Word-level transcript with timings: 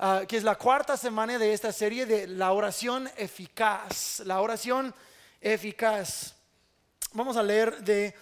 ah, 0.00 0.22
que 0.26 0.36
es 0.36 0.42
la 0.42 0.56
cuarta 0.56 0.96
semana 0.96 1.38
de 1.38 1.52
esta 1.52 1.72
serie 1.72 2.06
de 2.06 2.26
la 2.26 2.52
oración 2.52 3.08
eficaz. 3.16 4.20
La 4.24 4.40
oración 4.40 4.92
eficaz. 5.40 6.34
Vamos 7.12 7.36
a 7.36 7.42
leer 7.42 7.84
de 7.84 8.14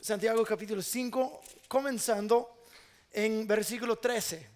Santiago 0.00 0.44
capítulo 0.44 0.82
5, 0.82 1.40
comenzando 1.68 2.64
en 3.12 3.46
versículo 3.46 3.96
13. 3.96 4.48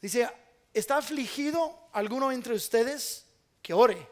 Dice, 0.00 0.28
¿está 0.74 0.98
afligido 0.98 1.88
alguno 1.92 2.30
entre 2.32 2.54
ustedes 2.54 3.24
que 3.62 3.72
ore? 3.72 4.08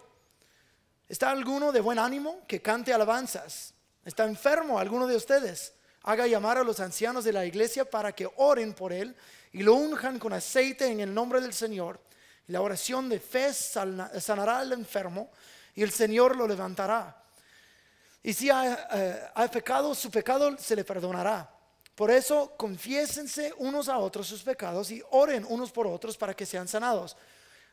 ¿Está 1.09 1.31
alguno 1.31 1.73
de 1.73 1.81
buen 1.81 1.99
ánimo 1.99 2.47
que 2.47 2.63
cante 2.63 2.93
alabanzas? 2.93 3.75
¿Está 4.05 4.25
enfermo 4.25 4.79
alguno 4.79 5.07
de 5.07 5.17
ustedes? 5.17 5.75
Haga 6.05 6.27
llamar 6.27 6.57
a 6.57 6.65
los 6.65 6.81
ancianos 6.81 7.25
de 7.25 7.33
la 7.33 7.45
iglesia 7.45 7.85
para 7.85 8.13
que 8.13 8.31
oren 8.37 8.73
por 8.73 8.93
él 8.93 9.17
y 9.53 9.63
lo 9.63 9.75
unjan 9.75 10.19
con 10.19 10.33
aceite 10.33 10.87
en 10.87 11.01
el 11.01 11.13
nombre 11.13 11.41
del 11.41 11.53
Señor. 11.53 12.01
Y 12.49 12.53
la 12.53 12.61
oración 12.63 13.09
de 13.09 13.21
fe 13.21 13.53
sana- 13.53 14.11
sanará 14.21 14.61
al 14.61 14.73
enfermo 14.73 15.31
y 15.75 15.83
el 15.83 15.91
Señor 15.91 16.37
lo 16.37 16.47
levantará. 16.47 17.17
Y 18.23 18.33
si 18.33 18.51
ha, 18.51 18.89
eh, 18.93 19.31
ha 19.35 19.49
pecado, 19.49 19.95
su 19.95 20.11
pecado 20.11 20.57
se 20.59 20.77
le 20.77 20.85
perdonará. 20.85 21.51
Por 21.95 22.11
eso 22.11 22.55
confiésense 22.57 23.53
unos 23.59 23.89
a 23.89 23.99
otros 23.99 24.27
sus 24.27 24.43
pecados 24.43 24.91
y 24.91 25.03
oren 25.11 25.45
unos 25.49 25.71
por 25.71 25.87
otros 25.87 26.17
para 26.17 26.35
que 26.35 26.47
sean 26.47 26.69
sanados. 26.69 27.17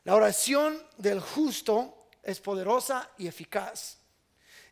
La 0.04 0.16
oración 0.16 0.82
del 0.98 1.20
justo 1.20 2.08
es 2.23 2.40
poderosa 2.40 3.09
y 3.18 3.28
eficaz. 3.28 3.98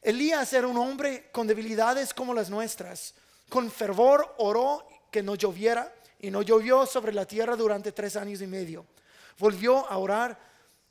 Elías 0.01 0.53
era 0.53 0.67
un 0.67 0.77
hombre 0.77 1.29
con 1.31 1.48
debilidades 1.48 2.13
como 2.13 2.34
las 2.34 2.49
nuestras. 2.49 3.13
Con 3.49 3.71
fervor 3.71 4.35
oró 4.37 4.87
que 5.12 5.23
no 5.23 5.35
lloviera 5.35 5.93
y 6.25 6.31
no 6.31 6.41
llovió 6.41 6.88
sobre 6.88 7.13
la 7.13 7.25
tierra 7.25 7.55
durante 7.55 7.91
tres 7.91 8.15
años 8.15 8.41
y 8.41 8.47
medio. 8.47 8.88
Volvió 9.38 9.88
a 9.88 9.99
orar 9.99 10.35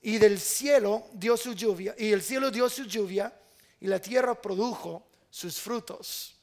y 0.01 0.19
del 0.19 0.39
cielo 0.39 1.09
dio 1.13 1.37
su 1.37 1.55
lluvia 1.55 1.93
y 1.99 2.13
el 2.13 2.23
cielo 2.23 2.53
dio 2.53 2.69
su 2.69 2.85
lluvia 2.85 3.33
y 3.81 3.89
la 3.89 3.99
tierra 3.99 4.41
produjo 4.41 5.05
sus 5.31 5.61
frutos. 5.61 6.37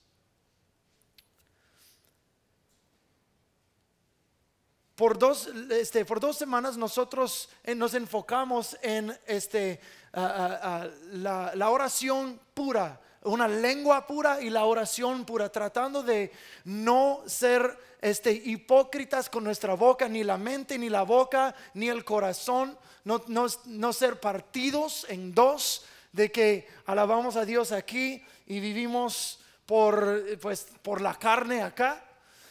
Por 4.95 5.17
dos, 5.17 5.47
este, 5.69 6.03
por 6.03 6.19
dos 6.19 6.37
semanas 6.37 6.75
nosotros 6.75 7.47
eh, 7.63 7.73
nos 7.73 7.93
enfocamos 7.93 8.75
en 8.81 9.17
este, 9.25 9.79
la 10.11 11.69
oración 11.69 12.41
pura, 12.53 12.99
una 13.23 13.47
lengua 13.47 14.07
pura 14.07 14.41
y 14.41 14.49
la 14.49 14.65
oración 14.65 15.25
pura, 15.25 15.51
tratando 15.51 16.01
de 16.03 16.31
no 16.65 17.21
ser 17.27 17.77
este, 18.01 18.31
hipócritas 18.31 19.29
con 19.29 19.43
nuestra 19.43 19.75
boca, 19.75 20.07
ni 20.07 20.23
la 20.23 20.37
mente, 20.37 20.77
ni 20.77 20.89
la 20.89 21.03
boca, 21.03 21.53
ni 21.75 21.87
el 21.89 22.03
corazón, 22.03 22.77
no, 23.03 23.23
no, 23.27 23.45
no 23.65 23.93
ser 23.93 24.19
partidos 24.19 25.05
en 25.09 25.33
dos, 25.33 25.85
de 26.11 26.31
que 26.31 26.67
alabamos 26.87 27.35
a 27.35 27.45
Dios 27.45 27.71
aquí 27.71 28.23
y 28.47 28.59
vivimos 28.59 29.39
por, 29.65 30.23
pues, 30.39 30.67
por 30.81 30.99
la 30.99 31.15
carne 31.15 31.61
acá. 31.61 32.03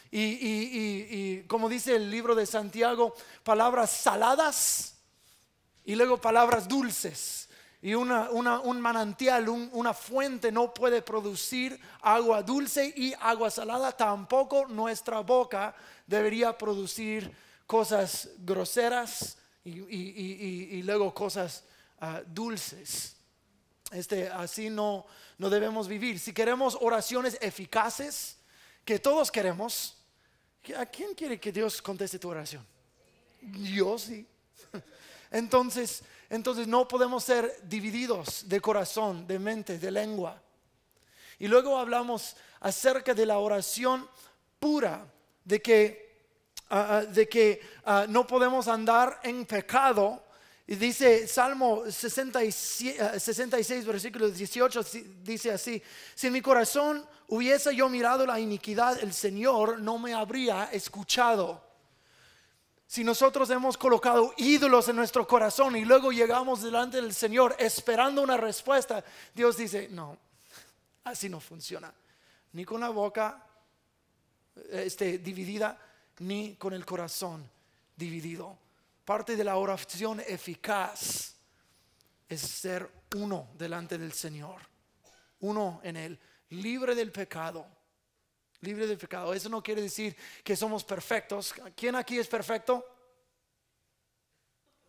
Y, 0.09 0.19
y- 0.19 0.69
y- 0.73 1.07
y 1.39 1.43
como 1.43 1.69
dice 1.69 1.95
el 1.95 2.09
libro 2.09 2.33
de 2.35 2.45
Santiago, 2.45 3.13
palabras 3.43 3.91
saladas 3.91 4.95
y 5.85 5.95
luego 5.95 6.19
palabras 6.19 6.67
dulces. 6.67 7.40
Y 7.81 7.93
una, 7.95 8.29
una- 8.29 8.59
un 8.59 8.79
manantial, 8.79 9.49
un- 9.49 9.69
una 9.73 9.93
fuente 9.93 10.51
no 10.51 10.73
puede 10.73 11.01
producir 11.01 11.79
agua 12.01 12.43
dulce 12.43 12.93
y 12.95 13.13
agua 13.19 13.49
salada. 13.49 13.91
Tampoco 13.91 14.67
nuestra 14.67 15.21
boca 15.21 15.73
debería 16.05 16.55
producir 16.57 17.31
cosas 17.65 18.29
groseras 18.39 19.37
y- 19.63 19.79
y- 19.79 20.69
y 20.77 20.83
luego 20.83 21.13
cosas 21.13 21.63
ah, 21.99 22.21
dulces. 22.25 23.15
Este, 23.91 24.29
así 24.29 24.69
no, 24.69 25.05
no 25.37 25.49
debemos 25.49 25.87
vivir. 25.87 26.19
Si 26.19 26.33
queremos 26.33 26.77
oraciones 26.81 27.37
eficaces, 27.41 28.37
que 28.85 28.99
todos 28.99 29.31
queremos, 29.31 29.97
¿a 30.77 30.85
quién 30.85 31.13
quiere 31.13 31.39
que 31.39 31.51
Dios 31.51 31.81
conteste 31.81 32.17
tu 32.19 32.29
oración? 32.29 32.65
Yo 33.41 33.97
sí. 33.97 34.25
Entonces, 35.31 36.03
entonces 36.31 36.67
no 36.67 36.87
podemos 36.87 37.23
ser 37.23 37.59
divididos 37.63 38.47
de 38.47 38.59
corazón, 38.61 39.27
de 39.27 39.37
mente, 39.37 39.77
de 39.77 39.91
lengua. 39.91 40.41
Y 41.37 41.47
luego 41.47 41.77
hablamos 41.77 42.35
acerca 42.61 43.13
de 43.13 43.25
la 43.25 43.37
oración 43.39 44.07
pura, 44.59 45.05
de 45.43 45.61
que, 45.61 46.15
ah, 46.69 46.87
ah, 46.99 47.05
de 47.05 47.27
que 47.27 47.61
ah, 47.83 48.05
no 48.07 48.25
podemos 48.25 48.67
andar 48.67 49.19
en 49.23 49.45
pecado. 49.45 50.23
Y 50.67 50.75
dice 50.75 51.27
Salmo 51.27 51.83
66, 51.89 53.01
ah, 53.01 53.19
66, 53.19 53.85
versículo 53.85 54.29
18, 54.29 54.83
si- 54.83 55.01
dice 55.23 55.51
así, 55.51 55.81
si 56.15 56.27
en 56.27 56.33
mi 56.33 56.41
corazón 56.41 57.05
hubiese 57.27 57.75
yo 57.75 57.89
mirado 57.89 58.25
la 58.25 58.39
iniquidad, 58.39 58.97
el 59.03 59.11
Señor 59.13 59.79
no 59.79 59.97
me 59.97 60.13
habría 60.13 60.69
escuchado. 60.71 61.70
Si 62.91 63.05
nosotros 63.05 63.49
hemos 63.51 63.77
colocado 63.77 64.33
ídolos 64.35 64.89
en 64.89 64.97
nuestro 64.97 65.25
corazón 65.25 65.77
y 65.77 65.85
luego 65.85 66.11
llegamos 66.11 66.61
delante 66.61 66.97
del 66.97 67.13
Señor 67.13 67.55
esperando 67.57 68.21
una 68.21 68.35
respuesta, 68.35 69.01
Dios 69.33 69.55
dice, 69.55 69.87
no, 69.89 70.17
así 71.05 71.29
no 71.29 71.39
funciona. 71.39 71.93
Ni 72.51 72.65
con 72.65 72.81
la 72.81 72.89
boca 72.89 73.47
este, 74.71 75.19
dividida, 75.19 75.79
ni 76.19 76.57
con 76.57 76.73
el 76.73 76.85
corazón 76.85 77.49
dividido. 77.95 78.57
Parte 79.05 79.37
de 79.37 79.45
la 79.45 79.55
oración 79.55 80.19
eficaz 80.27 81.35
es 82.27 82.41
ser 82.41 82.91
uno 83.15 83.51
delante 83.57 83.97
del 83.97 84.11
Señor, 84.11 84.59
uno 85.39 85.79
en 85.85 85.95
Él, 85.95 86.19
libre 86.49 86.93
del 86.93 87.13
pecado 87.13 87.65
libre 88.61 88.87
del 88.87 88.97
pecado. 88.97 89.33
Eso 89.33 89.49
no 89.49 89.61
quiere 89.61 89.81
decir 89.81 90.15
que 90.43 90.55
somos 90.55 90.83
perfectos. 90.83 91.53
¿Quién 91.75 91.95
aquí 91.95 92.17
es 92.17 92.27
perfecto? 92.27 92.85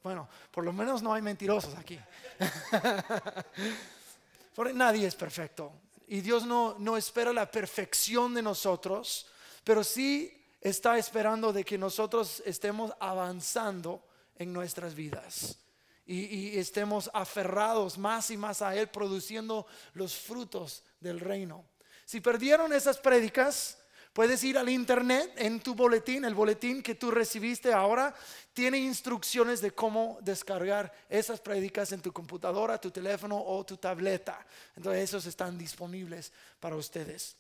Bueno, 0.03 0.29
por 0.51 0.65
lo 0.65 0.73
menos 0.73 1.03
no 1.03 1.15
hay 1.15 1.23
mentirosos 1.23 1.75
aquí. 1.77 1.99
Porque 4.55 4.75
nadie 4.75 5.07
es 5.07 5.15
perfecto. 5.15 5.73
Y 6.09 6.21
Dios 6.21 6.45
no, 6.45 6.77
no 6.79 6.97
espera 6.97 7.33
la 7.33 7.51
perfección 7.51 8.35
de 8.35 8.43
nosotros, 8.43 9.27
pero 9.65 9.83
sí 9.83 10.45
está 10.61 10.99
esperando 10.99 11.53
de 11.53 11.65
que 11.65 11.79
nosotros 11.79 12.43
estemos 12.45 12.93
avanzando 13.01 14.05
en 14.37 14.53
nuestras 14.53 14.95
vidas. 14.95 15.59
Y 16.05 16.59
estemos 16.59 17.11
aferrados 17.15 17.97
más 17.97 18.31
y 18.31 18.37
más 18.37 18.61
a 18.61 18.77
Él, 18.77 18.91
produciendo 18.91 19.67
los 19.95 20.15
frutos 20.15 20.83
del 21.01 21.21
reino. 21.21 21.65
Si 22.05 22.21
perdieron 22.21 22.73
esas 22.73 22.99
prédicas, 22.99 23.79
puedes 24.13 24.43
ir 24.45 24.59
al 24.59 24.69
internet 24.69 25.33
en 25.37 25.61
tu 25.61 25.75
boletín, 25.75 26.25
el 26.25 26.35
boletín 26.35 26.83
que 26.83 26.95
tú 26.95 27.11
recibiste 27.11 27.73
ahora 27.73 28.15
tiene 28.53 28.79
instrucciones 28.79 29.61
de 29.61 29.71
cómo 29.71 30.19
descargar 30.21 30.93
esas 31.09 31.41
prédicas 31.41 31.93
en 31.93 32.03
tu 32.03 32.13
computadora, 32.13 32.81
tu 32.81 32.91
teléfono 32.91 33.43
o 33.43 33.65
tu 33.65 33.77
tableta. 33.77 34.47
Entonces 34.77 35.05
esos 35.05 35.27
están 35.27 35.57
disponibles 35.57 36.33
para 36.61 36.77
ustedes. 36.77 37.37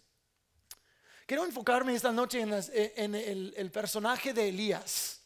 Quiero 1.27 1.45
enfocarme 1.45 1.95
esta 1.95 2.13
noche 2.13 2.41
en, 2.41 3.15
el, 3.15 3.55
el 3.57 3.71
personaje 3.71 4.33
de 4.33 4.49
Elías. 4.49 5.21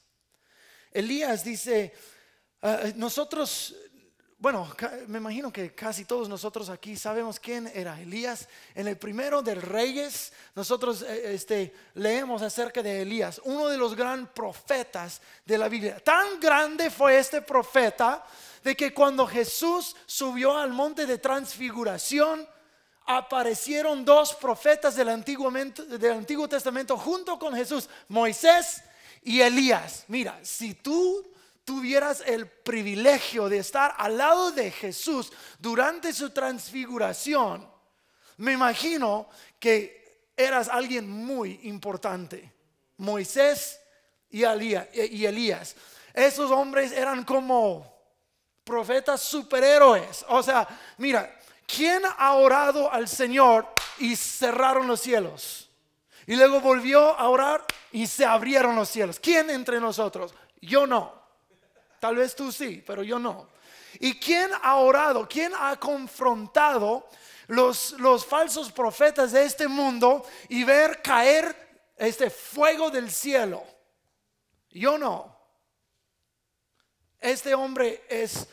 Elías 0.93 1.45
dice, 1.45 1.93
ah, 2.63 2.85
nosotros, 2.95 3.75
bueno, 4.39 4.71
me 5.07 5.17
imagino 5.17 5.51
que 5.51 5.75
casi 5.75 6.05
todos 6.05 6.29
nosotros 6.29 6.69
aquí 6.69 6.95
sabemos 6.95 7.41
quién 7.41 7.71
era 7.75 7.99
Elías. 7.99 8.49
En 8.75 8.87
el 8.87 8.99
primero 8.99 9.41
de 9.41 9.55
Reyes, 9.55 10.31
nosotros 10.55 11.01
eh, 11.01 11.33
este, 11.33 11.73
leemos 11.95 12.43
acerca 12.43 12.83
de 12.83 13.01
Elías, 13.01 13.41
uno 13.45 13.69
de 13.69 13.79
los 13.79 13.97
gran 13.97 14.27
profetas 14.27 15.23
de 15.47 15.57
la 15.57 15.71
Biblia. 15.71 15.99
Tan 16.01 16.39
grande 16.39 16.91
fue 16.91 17.19
este 17.19 17.41
profeta 17.41 18.27
de 18.63 18.77
que 18.77 18.93
cuando 18.93 19.27
Jesús 19.27 19.97
subió 20.05 20.59
al 20.59 20.71
monte 20.71 21.07
de 21.07 21.17
transfiguración, 21.17 22.47
aparecieron 23.07 24.05
dos 24.05 24.35
profetas 24.35 24.97
del 24.97 25.09
Antiguo, 25.09 25.51
del 25.51 26.13
Antiguo 26.13 26.47
Testamento 26.47 26.99
junto 26.99 27.39
con 27.39 27.55
Jesús, 27.55 27.89
Moisés 28.09 28.83
y 29.23 29.41
Elías. 29.41 30.05
Mira, 30.09 30.39
si 30.43 30.75
tú 30.75 31.27
tuvieras 31.67 32.23
el 32.25 32.49
privilegio 32.49 33.49
de 33.49 33.59
estar 33.59 33.95
al 33.99 34.17
lado 34.17 34.53
de 34.53 34.71
Jesús 34.71 35.33
durante 35.59 36.13
su 36.13 36.31
transfiguración, 36.31 37.69
me 38.39 38.53
imagino 38.53 39.29
que 39.59 40.31
eras 40.37 40.69
alguien 40.69 41.11
muy 41.11 41.61
importante. 41.65 42.53
Moisés 42.99 43.81
y 44.31 44.45
Elías. 44.45 45.77
Esos 46.15 46.51
hombres 46.51 46.93
eran 46.93 47.25
como 47.25 47.95
profetas 48.63 49.23
superhéroes. 49.23 50.25
O 50.29 50.43
sea, 50.43 50.69
mira, 50.99 51.37
¿quién 51.67 52.03
ha 52.19 52.35
orado 52.35 52.93
al 52.93 53.09
Señor 53.09 53.67
y 53.99 54.15
cerraron 54.15 54.87
los 54.87 55.01
cielos? 55.01 55.69
Y 56.27 56.37
luego 56.37 56.61
volvió 56.61 57.19
a 57.19 57.29
orar 57.29 57.65
y 57.91 58.07
se 58.07 58.25
abrieron 58.25 58.77
los 58.77 58.89
cielos. 58.89 59.19
¿Quién 59.19 59.51
entre 59.51 59.81
nosotros? 59.81 60.33
Yo 60.61 60.87
no. 60.87 61.26
Tal 61.99 62.17
vez 62.17 62.35
tú 62.35 62.53
sí, 62.53 62.83
pero 62.87 63.03
yo 63.03 63.19
no. 63.19 63.49
¿Y 64.01 64.19
quién 64.19 64.51
ha 64.63 64.77
orado? 64.77 65.27
¿Quién 65.29 65.53
ha 65.59 65.77
confrontado 65.77 67.09
los, 67.49 67.95
falsos 68.27 68.71
profetas 68.73 69.33
de 69.33 69.45
este 69.45 69.69
mundo 69.69 70.25
y 70.49 70.65
ver 70.65 71.01
caer 71.03 71.55
este 71.97 72.31
fuego 72.31 72.91
del 72.91 73.11
cielo? 73.11 73.65
Yo 74.71 74.99
no. 74.99 75.35
Este 77.21 77.55
hombre 77.55 78.05
es... 78.09 78.49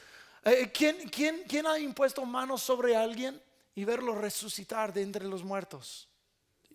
Eh, 0.46 0.72
¿quién, 0.74 1.10
quién, 1.10 1.44
quién 1.48 1.66
ha 1.66 1.80
impuesto 1.80 2.26
manos 2.26 2.62
sobre 2.62 2.96
alguien 2.96 3.42
y 3.76 3.86
verlo 3.86 4.16
resucitar 4.16 4.92
de 4.92 5.02
entre 5.02 5.26
los 5.26 5.44
muertos? 5.44 6.10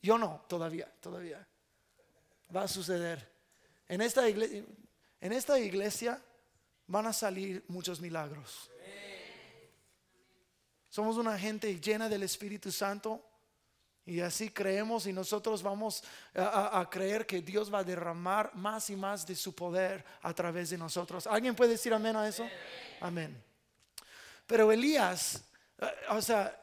Yo 0.01 0.17
no, 0.17 0.45
todavía, 0.49 0.91
todavía. 1.01 1.47
Va 2.55 2.63
a 2.63 2.69
suceder. 2.69 3.31
En 3.89 4.01
esta 4.01 4.29
iglesia, 4.29 4.65
en 5.21 5.33
esta 5.33 5.59
iglesia 5.59 6.21
van 6.89 7.07
a 7.07 7.13
salir 7.13 7.65
muchos 7.69 8.01
milagros. 8.01 8.71
Somos 10.89 11.17
una 11.17 11.39
gente 11.39 11.79
llena 11.79 12.09
del 12.09 12.23
Espíritu 12.25 12.73
Santo 12.73 13.23
y 14.07 14.21
así 14.21 14.49
creemos 14.49 15.07
y 15.07 15.13
nosotros 15.13 15.63
vamos 15.63 16.03
a, 16.35 16.89
creer 16.91 17.27
que 17.27 17.43
Dios 17.43 17.73
va 17.73 17.81
a 17.81 17.85
derramar 17.85 18.55
más 18.55 18.89
y 18.89 18.97
más 18.97 19.27
de 19.27 19.37
su 19.37 19.55
poder 19.55 20.03
a 20.23 20.33
través 20.33 20.71
de 20.71 20.79
nosotros. 20.79 21.27
¿Alguien 21.27 21.55
puede 21.55 21.73
decir 21.73 21.93
amén 21.93 22.17
a 22.17 22.27
eso? 22.27 22.49
Amén. 23.03 23.45
Pero 24.47 24.73
Elías, 24.73 25.45
eh, 25.79 25.87
o 26.09 26.23
sea, 26.23 26.59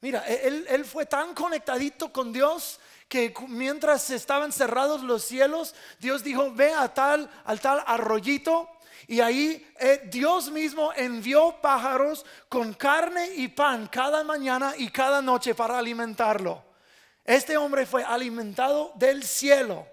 mira, 0.00 0.24
e, 0.26 0.64
él, 0.66 0.84
fue 0.86 1.04
tan 1.04 1.34
conectadito 1.34 2.10
con 2.10 2.32
Dios 2.32 2.80
que 3.06 3.34
mientras 3.48 4.08
estaban 4.08 4.50
cerrados 4.50 5.02
los 5.02 5.24
cielos, 5.24 5.74
Dios 5.98 6.24
dijo, 6.24 6.54
ve 6.54 6.72
a 6.72 6.92
tal, 6.94 7.30
al 7.44 7.60
tal 7.60 7.84
arroyito 7.86 8.75
y 9.06 9.20
ahí 9.20 9.66
eh, 9.78 10.02
Dios 10.10 10.50
mismo 10.50 10.92
envió 10.94 11.56
pájaros 11.60 12.24
con 12.48 12.74
carne 12.74 13.34
y 13.36 13.48
pan 13.48 13.88
cada 13.90 14.24
mañana 14.24 14.74
y 14.76 14.90
cada 14.90 15.22
noche 15.22 15.54
para 15.54 15.78
alimentarlo. 15.78 16.64
Este 17.24 17.56
hombre 17.56 17.86
fue 17.86 18.04
alimentado 18.04 18.92
del 18.94 19.22
cielo. 19.24 19.86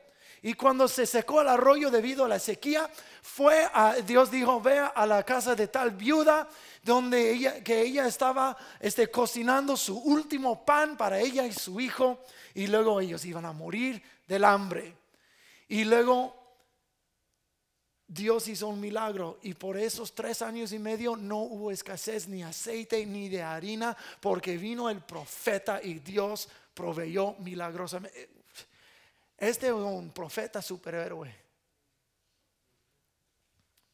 Y 0.46 0.56
cuando 0.56 0.90
se 0.90 1.06
secó 1.06 1.42
el 1.42 1.48
arroyo 1.48 1.90
debido 1.90 2.26
a 2.26 2.28
la 2.28 2.38
sequía, 2.38 2.90
fue 3.22 3.66
a, 3.74 3.96
Dios 4.06 4.30
dijo, 4.30 4.60
ve 4.60 4.78
a 4.78 5.06
la 5.06 5.24
casa 5.24 5.56
de 5.56 5.68
tal 5.68 5.92
viuda 5.92 6.50
donde 6.84 7.32
ella, 7.32 7.64
que 7.64 7.82
ella 7.82 8.06
estaba 8.06 8.58
este, 8.82 9.10
cocinando 9.10 9.78
su 9.78 9.98
último 9.98 10.66
pan 10.66 10.98
para 10.98 11.18
ella 11.18 11.46
y 11.46 11.54
su 11.54 11.80
hijo, 11.80 12.20
y 12.54 12.68
luego 12.68 13.00
ellos 13.00 13.24
iban 13.24 13.46
a 13.46 13.54
morir 13.54 14.04
del 14.28 14.44
hambre. 14.44 14.94
Y 15.70 15.86
luego 15.86 16.43
Dios 18.14 18.48
hizo 18.48 18.68
un 18.68 18.80
milagro 18.80 19.40
y 19.42 19.56
por 19.56 19.76
esos 19.76 20.14
tres 20.14 20.42
años 20.44 20.72
y 20.72 20.78
medio 20.78 21.16
no 21.16 21.40
hubo 21.40 21.72
escasez 21.72 22.28
ni 22.28 22.44
aceite 22.44 23.06
ni 23.06 23.28
de 23.28 23.42
harina 23.42 23.98
porque 24.22 24.58
vino 24.58 24.90
el 24.90 25.02
profeta 25.02 25.82
y 25.82 25.96
Dios 25.96 26.48
proveyó 26.74 27.34
milagrosamente. 27.40 28.30
Este 29.38 29.68
es 29.68 29.74
un 29.74 30.12
profeta 30.12 30.62
superhéroe. 30.62 31.36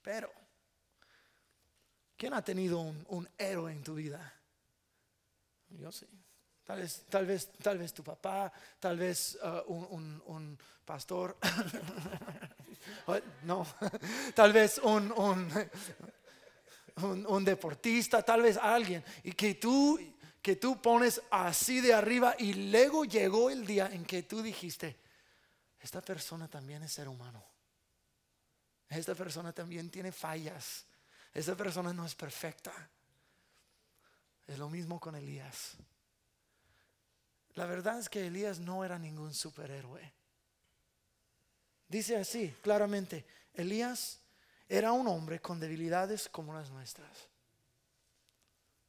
Pero, 0.02 0.32
¿quién 2.18 2.34
ha 2.34 2.44
tenido 2.44 2.80
un, 2.80 3.30
héroe 3.38 3.72
en 3.72 3.84
tu 3.84 3.96
vida? 3.96 4.34
Yo 5.70 5.92
sí. 5.92 6.08
Tal 6.66 6.82
vez, 6.82 7.06
tal 7.10 7.26
vez, 7.26 7.52
tal 7.54 7.78
vez 7.78 7.94
tu 7.94 8.04
papá, 8.04 8.52
tal 8.80 8.98
vez 8.98 9.40
uh, 9.42 9.74
un 9.74 10.60
pastor. 10.86 11.38
no, 13.44 13.66
tal 14.36 14.54
vez 14.54 14.80
un, 14.80 15.12
un, 16.98 17.46
deportista, 17.46 18.22
tal 18.24 18.42
vez 18.42 18.58
alguien, 18.58 19.04
y 19.24 19.32
que 19.34 19.56
tú, 19.56 20.00
que 20.42 20.56
tú 20.56 20.82
pones 20.82 21.22
así 21.32 21.82
de 21.82 21.94
arriba 21.94 22.36
y 22.38 22.72
luego 22.72 23.06
llegó 23.06 23.50
el 23.50 23.66
día 23.66 23.90
en 23.92 24.06
que 24.06 24.24
tú 24.24 24.42
dijiste, 24.42 25.00
esta 25.80 26.02
persona 26.02 26.48
también 26.48 26.84
es 26.84 26.92
ser 26.94 27.08
humano, 27.08 27.44
esta 28.90 29.16
persona 29.16 29.54
también 29.54 29.90
tiene 29.90 30.12
fallas, 30.12 30.86
esta 31.34 31.56
persona 31.56 31.94
no 31.94 32.06
es 32.06 32.16
perfecta. 32.16 32.90
Es 34.48 34.58
lo 34.58 34.68
mismo 34.68 35.00
con 35.00 35.16
Elías. 35.16 35.78
La 37.54 37.68
verdad 37.68 38.00
es 38.00 38.10
que 38.10 38.26
Elías 38.26 38.60
no 38.60 38.84
era 38.84 38.98
ningún 38.98 39.34
superhéroe. 39.34 40.12
Dice 41.90 42.16
así 42.18 42.56
claramente, 42.62 43.26
Elías 43.54 44.22
era 44.70 44.92
un 44.92 45.08
hombre 45.08 45.42
con 45.42 45.60
debilidades 45.60 46.30
como 46.30 46.54
las 46.54 46.70
nuestras. 46.70 47.28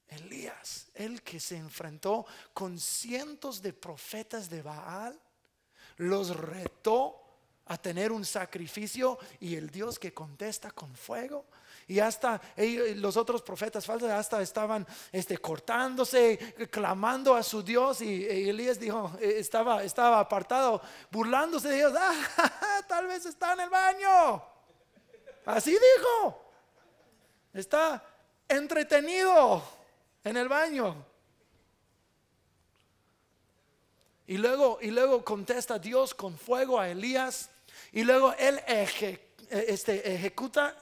Elías, 0.06 0.88
el 0.94 1.22
que 1.22 1.40
se 1.40 1.56
enfrentó 1.56 2.26
con 2.52 2.78
cientos 2.78 3.62
de 3.62 3.72
profetas 3.72 4.50
de 4.50 4.60
Baal, 4.60 5.18
los 5.96 6.36
retó 6.36 7.22
a 7.66 7.78
tener 7.78 8.12
un 8.12 8.24
sacrificio 8.24 9.18
y 9.38 9.54
el 9.54 9.70
Dios 9.70 9.98
que 9.98 10.12
contesta 10.12 10.70
con 10.70 10.94
fuego 10.94 11.46
y 11.90 11.98
hasta 11.98 12.40
los 12.94 13.16
otros 13.16 13.42
profetas 13.42 13.84
falsos 13.84 14.08
hasta 14.10 14.40
estaban 14.40 14.86
este, 15.10 15.38
cortándose, 15.38 16.38
clamando 16.70 17.34
a 17.34 17.42
su 17.42 17.64
Dios. 17.64 18.00
Y, 18.00 18.48
Elías 18.48 18.78
dijo, 18.78 19.10
eh, 19.20 19.34
estaba, 19.38 19.82
estaba 19.82 20.20
apartado, 20.20 20.80
burlándose 21.10 21.68
de 21.68 21.76
Dios. 21.78 21.92
Ah, 22.62 22.80
tal 22.86 23.08
vez 23.08 23.26
está 23.26 23.54
en 23.54 23.60
el 23.60 23.70
baño. 23.70 24.40
Así 25.46 25.72
dijo. 25.72 26.52
Está 27.52 28.00
entretenido 28.48 29.60
en 30.22 30.36
el 30.36 30.48
baño. 30.48 30.94
Y 34.28 34.38
luego, 34.38 34.78
y 34.80 34.92
luego 34.92 35.24
contesta 35.24 35.80
Dios 35.80 36.14
con 36.14 36.38
fuego 36.38 36.78
a 36.78 36.88
Elías. 36.88 37.50
Y 37.90 38.04
luego 38.04 38.32
él 38.38 38.60
este, 39.50 40.14
ejecuta 40.14 40.76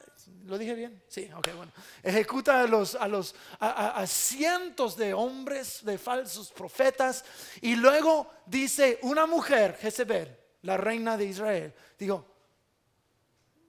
¿Lo 0.45 0.57
dije 0.57 0.75
bien? 0.75 1.03
Sí, 1.09 1.31
ok, 1.37 1.55
bueno. 1.55 1.73
Ejecuta 2.03 2.63
a 2.63 2.67
los, 2.67 2.95
a 2.95 3.07
los, 3.07 3.35
a, 3.61 4.07
cientos 4.07 4.97
de 4.97 5.13
hombres, 5.13 5.85
de 5.85 5.99
falsos 5.99 6.51
profetas. 6.51 7.25
Y 7.61 7.77
luego 7.77 8.31
dice 8.47 8.99
una 9.03 9.27
mujer, 9.27 9.77
Jezebel, 9.79 10.35
la 10.63 10.79
reina 10.79 11.19
de 11.19 11.27
Israel, 11.27 11.75
digo, 11.99 12.25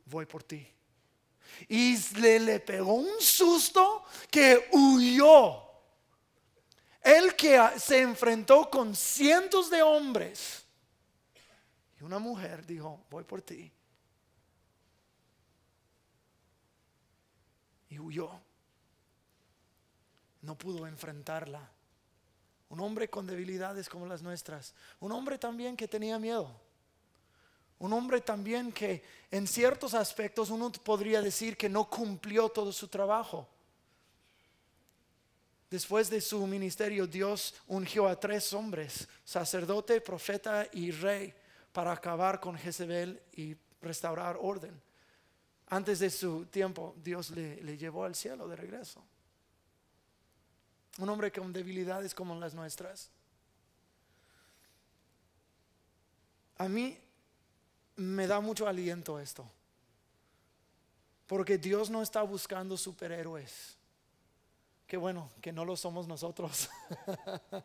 voy 0.05 0.25
por 0.25 0.43
ti. 0.43 0.65
Y 1.67 1.97
le, 2.17 2.39
le 2.39 2.59
pegó 2.61 2.93
un 2.93 3.19
susto 3.19 4.05
que 4.31 4.69
huyó. 4.71 5.65
El 7.01 7.35
que 7.35 7.61
se 7.77 7.99
enfrentó 7.99 8.69
con 8.69 8.95
cientos 8.95 9.69
de 9.69 9.81
hombres. 9.81 10.65
Y 11.99 12.03
una 12.05 12.19
mujer 12.19 12.65
dijo, 12.65 13.05
voy 13.09 13.25
por 13.25 13.41
ti. 13.41 13.69
Y 17.89 17.99
huyó. 17.99 18.29
No 20.41 20.57
pudo 20.57 20.87
enfrentarla. 20.87 21.69
Un 22.69 22.79
hombre 22.79 23.09
con 23.09 23.25
debilidades 23.25 23.89
como 23.89 24.05
las 24.05 24.21
nuestras. 24.21 24.73
Un 24.99 25.11
hombre 25.11 25.37
también 25.37 25.75
que 25.75 25.87
tenía 25.87 26.19
miedo. 26.19 26.49
Un 27.79 27.93
hombre 27.93 28.21
también 28.21 28.71
que 28.71 29.03
en 29.31 29.47
ciertos 29.47 29.93
aspectos 29.93 30.49
uno 30.49 30.71
podría 30.71 31.21
decir 31.21 31.57
que 31.57 31.69
no 31.69 31.89
cumplió 31.89 32.49
todo 32.49 32.71
su 32.71 32.87
trabajo. 32.87 33.47
Después 35.69 36.09
de 36.09 36.19
su 36.19 36.45
ministerio, 36.45 37.07
Dios 37.07 37.55
ungió 37.67 38.07
a 38.07 38.19
tres 38.19 38.53
hombres, 38.53 39.07
sacerdote, 39.23 40.01
profeta 40.01 40.67
y 40.73 40.91
rey, 40.91 41.33
para 41.71 41.91
acabar 41.91 42.39
con 42.39 42.57
Jezebel 42.57 43.21
y 43.33 43.55
restaurar 43.81 44.37
orden 44.41 44.88
antes 45.69 45.99
de 45.99 46.09
su 46.09 46.47
tiempo, 46.47 46.95
Dios 47.03 47.29
le, 47.29 47.77
llevó 47.77 48.03
al 48.03 48.15
cielo 48.15 48.47
de 48.47 48.55
regreso. 48.55 49.03
Un 50.97 51.09
hombre 51.09 51.31
con 51.31 51.53
debilidades 51.53 52.15
como 52.15 52.35
las 52.35 52.55
nuestras. 52.55 53.11
A 56.57 56.67
mí 56.67 56.97
me 57.97 58.25
da 58.25 58.39
mucho 58.39 58.67
aliento 58.67 59.19
esto. 59.19 59.49
Porque 61.27 61.59
Dios 61.59 61.91
no 61.91 62.01
está 62.01 62.23
buscando 62.23 62.75
superhéroes. 62.75 63.77
Qué 64.87 64.97
bueno 64.97 65.29
que 65.39 65.51
no 65.51 65.65
lo 65.65 65.77
somos 65.77 66.07
nosotros. 66.07 66.67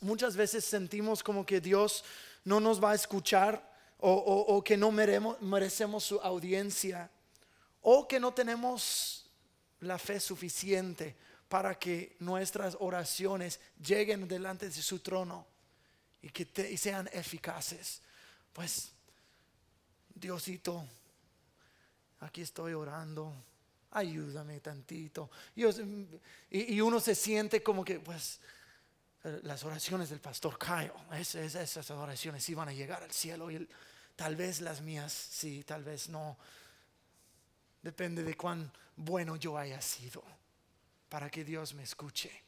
Muchas 0.00 0.34
veces 0.34 0.64
sentimos 0.64 1.22
como 1.22 1.44
que 1.44 1.60
Dios 1.60 2.04
no 2.42 2.58
nos 2.58 2.82
va 2.82 2.92
a 2.92 2.94
escuchar 2.94 3.73
o, 4.06 4.62
que 4.62 4.76
no 4.76 4.90
merecemos 4.92 6.04
su 6.04 6.20
audiencia, 6.20 7.10
o 7.80 8.06
que 8.06 8.20
no 8.20 8.32
tenemos 8.34 9.26
la 9.80 9.98
fe 9.98 10.20
suficiente 10.20 11.16
para 11.48 11.78
que 11.78 12.16
nuestras 12.20 12.76
oraciones 12.80 13.60
lleguen 13.80 14.26
delante 14.28 14.66
de 14.68 14.72
su 14.82 14.98
trono. 15.00 15.46
y 16.22 16.30
que 16.30 16.48
y 16.70 16.78
sean 16.78 17.06
eficaces. 17.12 18.00
Pues, 18.54 18.88
Diosito, 20.14 20.82
aquí 22.20 22.40
estoy 22.40 22.72
orando, 22.72 23.34
ayúdame 23.90 24.60
tantito. 24.60 25.30
Y, 25.54 25.64
y- 26.50 26.80
uno 26.80 26.98
se 27.00 27.14
siente 27.14 27.62
como 27.62 27.84
que, 27.84 28.00
pues, 28.00 28.40
las 29.42 29.64
oraciones 29.64 30.08
del 30.08 30.20
pastor 30.20 30.58
Kyle, 30.58 30.92
es- 31.18 31.34
es- 31.34 31.54
esas 31.56 31.90
oraciones 31.90 32.42
sí 32.42 32.54
van 32.54 32.68
a 32.68 32.72
llegar 32.72 33.02
al 33.02 33.10
cielo 33.12 33.50
y 33.50 33.68
tal 34.16 34.36
vez 34.36 34.60
las 34.60 34.80
mías 34.80 35.12
sí, 35.12 35.64
tal 35.64 35.84
vez 35.84 36.08
no. 36.08 36.36
Depende 37.82 38.22
de 38.22 38.36
cuán 38.36 38.72
bueno 38.96 39.36
yo 39.36 39.58
haya 39.58 39.80
sido 39.80 40.22
para 41.08 41.30
que 41.30 41.44
Dios 41.44 41.74
me 41.74 41.82
escuche. 41.82 42.42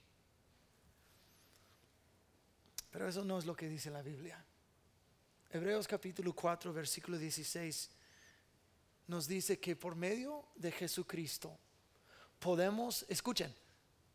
Pero 2.91 3.09
eso 3.09 3.25
no 3.25 3.39
es 3.39 3.45
lo 3.45 3.55
que 3.55 3.69
dice 3.69 3.91
la 3.91 4.03
Biblia. 4.03 4.43
Hebreos 5.51 5.87
capítulo 5.87 6.33
4, 6.35 6.73
versículo 6.73 7.19
16 7.19 7.91
nos 9.09 9.29
dice 9.29 9.61
que 9.61 9.77
por 9.77 9.95
medio 9.95 10.47
de 10.57 10.73
Jesucristo 10.73 11.57
podemos, 12.39 13.05
escuchen, 13.09 13.55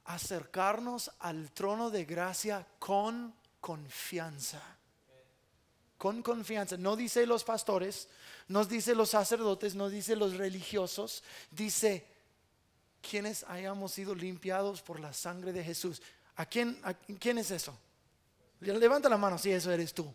acercarnos 0.06 1.12
al 1.20 1.52
trono 1.52 1.90
de 1.90 2.06
gracia 2.06 2.68
con 2.80 3.34
confianza. 3.60 4.62
Con 6.02 6.24
confianza. 6.24 6.78
No 6.78 6.96
dice 6.96 7.28
los 7.28 7.44
pastores, 7.44 8.08
no 8.48 8.66
dice 8.66 8.96
los 8.96 9.12
sacerdotes, 9.12 9.76
no 9.76 9.88
dice 9.88 10.16
los 10.16 10.36
religiosos, 10.36 11.22
dice 11.52 12.08
quienes 13.08 13.44
hayamos 13.44 13.92
sido 13.92 14.16
limpiados 14.16 14.82
por 14.82 15.00
la 15.00 15.14
sangre 15.14 15.54
de 15.54 15.64
Jesús. 15.64 16.02
¿A 16.38 16.48
quién, 16.48 16.82
quién 17.20 17.38
es 17.38 17.52
eso? 17.52 17.78
Levanta 18.62 19.10
la 19.10 19.18
mano 19.18 19.38
si 19.38 19.52
eso 19.52 19.72
eres 19.72 19.94
tú. 19.94 20.12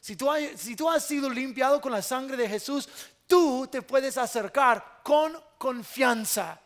Si 0.00 0.14
tú, 0.14 0.28
si 0.56 0.76
tú 0.76 0.88
has 0.88 1.04
sido 1.04 1.28
limpiado 1.28 1.80
con 1.80 1.90
la 1.90 2.02
sangre 2.02 2.36
de 2.36 2.48
Jesús, 2.48 2.88
tú 3.26 3.66
te 3.66 3.82
puedes 3.82 4.16
acercar 4.16 5.00
con 5.02 5.36
confianza. 5.58 6.60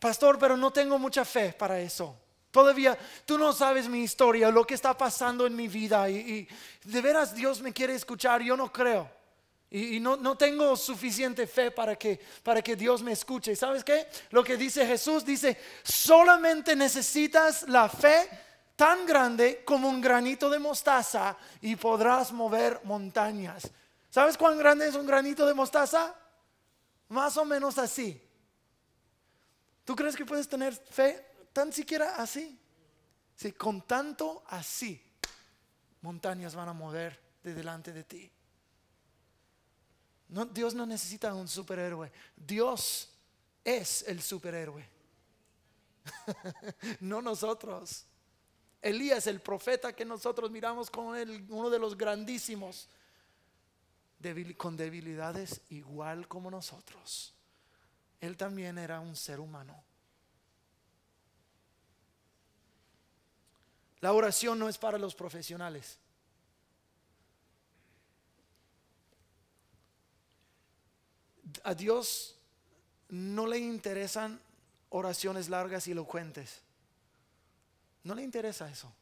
Pastor, 0.00 0.40
pero 0.40 0.56
no 0.56 0.72
tengo 0.72 0.98
mucha 0.98 1.24
fe 1.24 1.52
para 1.52 1.78
eso. 1.78 2.16
Todavía 2.50 2.98
tú 3.26 3.36
no 3.36 3.52
sabes 3.52 3.88
mi 3.88 4.02
historia, 4.02 4.50
lo 4.50 4.66
que 4.66 4.74
está 4.74 4.96
pasando 4.96 5.46
en 5.46 5.54
mi 5.54 5.68
vida 5.68 6.08
y, 6.08 6.48
de 6.84 7.00
veras 7.02 7.34
Dios 7.34 7.60
me 7.60 7.72
quiere 7.72 7.94
escuchar, 7.94 8.42
yo 8.42 8.56
no 8.56 8.72
creo. 8.72 9.10
Y, 9.70 9.96
y 9.96 10.00
no, 10.00 10.16
no 10.16 10.36
tengo 10.36 10.74
suficiente 10.76 11.46
fe 11.46 11.70
para 11.70 11.96
que, 11.96 12.18
para 12.42 12.62
que 12.62 12.74
Dios 12.74 13.02
me 13.02 13.12
escuche. 13.12 13.54
¿Sabes 13.54 13.84
qué? 13.84 14.08
Lo 14.30 14.42
que 14.42 14.56
dice 14.56 14.86
Jesús 14.86 15.26
dice, 15.26 15.58
solamente 15.82 16.74
necesitas 16.74 17.68
la 17.68 17.86
fe 17.88 18.28
tan 18.76 19.04
grande 19.04 19.62
como 19.64 19.88
un 19.88 20.00
granito 20.00 20.48
de 20.48 20.58
mostaza 20.58 21.36
y 21.60 21.76
podrás 21.76 22.32
mover 22.32 22.80
montañas. 22.84 23.70
¿Sabes 24.08 24.38
cuán 24.38 24.56
grande 24.56 24.88
es 24.88 24.94
un 24.94 25.06
granito 25.06 25.44
de 25.44 25.52
mostaza? 25.52 26.14
Más 27.08 27.36
o 27.36 27.44
menos 27.44 27.76
así. 27.76 28.22
¿Tú 29.84 29.94
crees 29.94 30.16
que 30.16 30.24
puedes 30.24 30.48
tener 30.48 30.74
fe 30.74 31.27
tan 31.58 31.72
siquiera 31.72 32.14
así? 32.14 32.56
Si 33.34 33.50
con 33.50 33.82
tanto 33.82 34.44
así, 34.46 35.02
montañas 36.02 36.54
van 36.54 36.68
a 36.68 36.72
mover 36.72 37.20
de 37.42 37.52
delante 37.52 37.92
de 37.92 38.04
ti. 38.04 38.30
Dios 40.52 40.74
no 40.74 40.86
necesita 40.86 41.34
un 41.34 41.48
superhéroe. 41.48 42.12
Dios 42.36 43.12
es 43.64 44.04
el 44.06 44.22
superhéroe. 44.22 44.88
no 47.00 47.20
nosotros. 47.20 48.06
Elías, 48.80 49.26
el 49.26 49.40
profeta 49.40 49.92
que 49.92 50.04
nosotros 50.04 50.52
miramos 50.52 50.88
como 50.88 51.14
uno 51.48 51.70
de 51.70 51.78
los 51.80 51.98
grandísimos, 51.98 52.88
con 54.56 54.76
debilidades 54.76 55.60
igual 55.70 56.28
como 56.28 56.52
nosotros. 56.52 57.34
Él 58.20 58.36
también 58.36 58.78
era 58.78 59.00
un 59.00 59.16
ser 59.16 59.40
humano. 59.40 59.87
La 64.00 64.12
oración 64.12 64.58
no 64.58 64.68
es 64.68 64.78
para 64.78 64.98
los 64.98 65.14
profesionales. 65.14 65.98
A 71.64 71.74
Dios 71.74 72.36
no 73.08 73.46
le 73.46 73.58
interesan 73.58 74.40
oraciones 74.90 75.48
largas 75.48 75.88
y 75.88 75.92
elocuentes. 75.92 76.60
No 78.04 78.14
le 78.14 78.22
interesa 78.22 78.70
eso. 78.70 78.92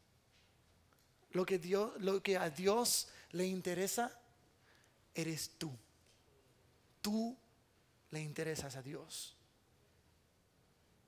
Lo 1.33 1.45
que, 1.45 1.59
Dios, 1.59 1.93
lo 1.99 2.23
que 2.23 2.39
a 2.39 2.49
Dios 2.49 3.09
le 3.33 3.47
interesa 3.47 4.19
eres 5.15 5.51
tú. 5.59 5.71
Tú 7.03 7.37
le 8.11 8.21
interesas 8.21 8.77
a 8.77 8.83
Dios. 8.83 9.37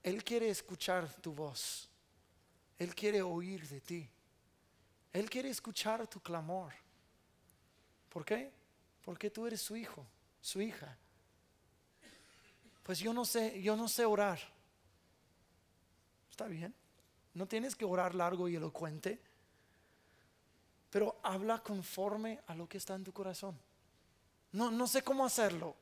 Él 0.03 0.23
quiere 0.23 0.51
escuchar 0.51 1.13
tu 1.21 1.33
voz. 1.33 1.88
Él 2.79 2.95
quiere 2.95 3.23
oír 3.23 3.67
de 3.69 3.81
ti. 3.81 4.09
Él 5.13 5.29
quiere 5.29 5.49
escuchar 5.49 6.07
tu 6.07 6.21
clamor. 6.21 6.73
¿Por 8.09 8.25
qué? 8.25 8.53
Porque 9.05 9.31
tú 9.31 9.47
eres 9.47 9.61
su 9.61 9.77
hijo, 9.77 10.07
su 10.41 10.61
hija. 10.61 10.97
Pues 12.83 13.01
yo 13.01 13.13
no 13.13 13.25
sé, 13.25 13.61
yo 13.61 13.77
no 13.77 13.89
sé 13.89 14.05
orar. 14.05 14.39
Está 16.31 16.47
bien. 16.47 16.75
No 17.35 17.47
tienes 17.47 17.75
que 17.75 17.85
orar 17.85 18.15
largo 18.15 18.49
y 18.49 18.57
elocuente. 18.57 19.21
Pero 20.91 21.19
habla 21.23 21.63
conforme 21.63 22.41
a 22.47 22.55
lo 22.55 22.69
que 22.69 22.79
está 22.79 22.95
en 22.95 23.05
tu 23.05 23.13
corazón. 23.13 23.59
No, 24.53 24.71
no 24.71 24.87
sé 24.87 25.03
cómo 25.03 25.27
hacerlo. 25.27 25.77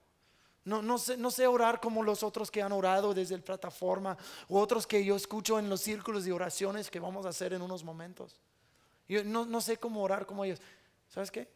No, 0.66 0.82
no, 0.82 0.98
sé, 0.98 1.16
no 1.16 1.30
sé 1.30 1.46
orar 1.46 1.80
como 1.80 2.02
los 2.02 2.24
otros 2.24 2.50
que 2.50 2.60
han 2.60 2.72
orado 2.72 3.14
desde 3.14 3.36
el 3.36 3.42
plataforma 3.42 4.18
u 4.48 4.58
otros 4.58 4.84
que 4.84 5.04
yo 5.04 5.14
escucho 5.14 5.60
en 5.60 5.70
los 5.70 5.80
círculos 5.80 6.24
de 6.24 6.32
oraciones 6.32 6.90
que 6.90 6.98
vamos 6.98 7.24
a 7.24 7.28
hacer 7.28 7.52
en 7.52 7.62
unos 7.62 7.84
momentos. 7.84 8.40
Yo 9.08 9.22
no, 9.22 9.46
no 9.46 9.60
sé 9.60 9.76
cómo 9.76 10.02
orar 10.02 10.26
como 10.26 10.44
ellos. 10.44 10.60
¿Sabes 11.08 11.30
qué? 11.30 11.48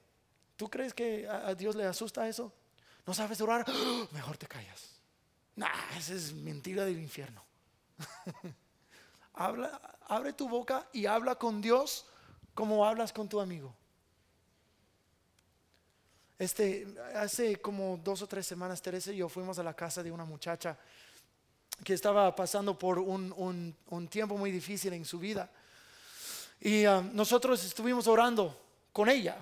¿Tú 0.54 0.70
crees 0.70 0.94
que 0.94 1.28
a, 1.28 1.52
Dios 1.56 1.74
le 1.74 1.84
asusta 1.86 2.28
eso? 2.28 2.52
¿No 3.04 3.12
sabes 3.12 3.40
orar? 3.40 3.66
Mejor 4.12 4.36
te 4.36 4.46
callas. 4.46 5.00
Nah, 5.56 5.96
esa 5.98 6.14
es 6.14 6.32
mentira 6.32 6.84
del 6.84 7.00
infierno. 7.00 7.44
habla, 9.34 9.98
abre 10.06 10.32
tu 10.34 10.48
boca 10.48 10.88
y 10.92 11.06
habla 11.06 11.34
con 11.34 11.60
Dios 11.60 12.06
como 12.54 12.86
hablas 12.86 13.12
con 13.12 13.28
tu 13.28 13.40
amigo. 13.40 13.74
Este, 16.40 16.86
hace 17.14 17.56
como 17.56 17.98
dos 18.02 18.22
o 18.22 18.26
tres 18.26 18.46
semanas, 18.46 18.80
Teresa 18.80 19.12
y 19.12 19.16
yo 19.18 19.28
fuimos 19.28 19.58
a 19.58 19.62
la 19.62 19.74
casa 19.74 20.02
de 20.02 20.10
una 20.10 20.24
muchacha 20.24 20.74
que 21.84 21.92
estaba 21.92 22.34
pasando 22.34 22.78
por 22.78 22.98
un, 22.98 23.74
un- 23.88 24.08
tiempo 24.08 24.38
muy 24.38 24.50
difícil 24.50 24.94
en 24.94 25.04
su 25.04 25.18
vida. 25.18 25.50
Y 26.58 26.86
ah, 26.86 27.02
nosotros 27.12 27.62
estuvimos 27.62 28.06
orando 28.06 28.58
con 28.90 29.10
ella. 29.10 29.36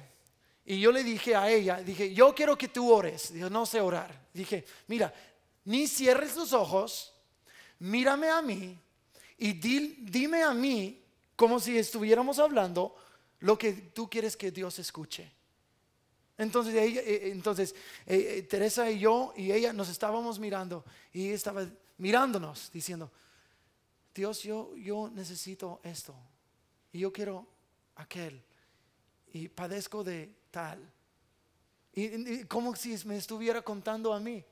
Y 0.67 0.81
yo 0.81 0.91
le 0.91 1.05
dije 1.05 1.37
a 1.37 1.49
ella, 1.49 1.77
dije, 1.77 2.13
yo 2.13 2.35
quiero 2.35 2.59
que 2.59 2.67
tú 2.67 2.93
ores. 2.93 3.33
Dijo, 3.33 3.49
no 3.49 3.65
sé 3.65 3.81
orar. 3.81 4.27
Dije, 4.35 4.65
mira, 4.89 5.15
ni 5.67 5.87
cierres 5.87 6.35
tus 6.35 6.53
ojos, 6.53 7.15
mírame 7.79 8.29
a 8.29 8.43
mí 8.43 8.77
y 9.39 9.53
di- 9.53 9.99
dime 10.01 10.43
a 10.43 10.53
mí, 10.53 11.01
como 11.37 11.61
si 11.61 11.79
estuviéramos 11.79 12.41
hablando, 12.41 12.97
lo 13.39 13.57
que 13.57 13.73
tú 13.73 14.11
quieres 14.11 14.37
que 14.37 14.51
Dios 14.51 14.81
escuche. 14.81 15.31
Entonces, 16.39 16.75
ella- 16.75 17.03
eh, 17.03 17.31
entonces 17.31 17.75
eh, 18.07 18.37
eh, 18.39 18.43
Teresa 18.45 18.89
y 18.91 19.01
yo 19.01 19.35
y 19.37 19.53
ella 19.53 19.73
nos 19.73 19.89
estábamos 19.89 20.39
mirando 20.39 20.85
y 21.13 21.31
estaba 21.31 21.67
mirándonos 21.99 22.71
diciendo, 22.73 23.11
Dios, 24.15 24.43
yo, 24.43 24.75
yo 24.77 25.11
necesito 25.11 25.81
esto 25.83 26.15
y 26.93 27.01
yo 27.01 27.13
quiero 27.13 27.47
aquel 27.97 28.43
y 29.33 29.49
padezco 29.49 30.03
de 30.05 30.33
tal. 30.51 30.91
Y 31.93 32.45
como 32.45 32.75
si 32.77 32.97
me 33.07 33.17
estuviera 33.17 33.61
contando 33.63 34.13
a 34.13 34.21
mí. 34.21 34.45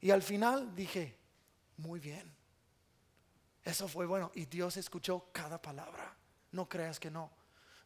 Y 0.00 0.10
al 0.10 0.22
final 0.22 0.74
dije, 0.76 1.16
muy 1.78 1.98
bien. 1.98 2.30
Eso 3.64 3.88
fue 3.88 4.04
bueno. 4.04 4.30
Y 4.34 4.44
Dios 4.44 4.76
escuchó 4.76 5.28
cada 5.32 5.60
palabra. 5.60 6.14
No 6.52 6.68
creas 6.68 7.00
que 7.00 7.10
no. 7.10 7.30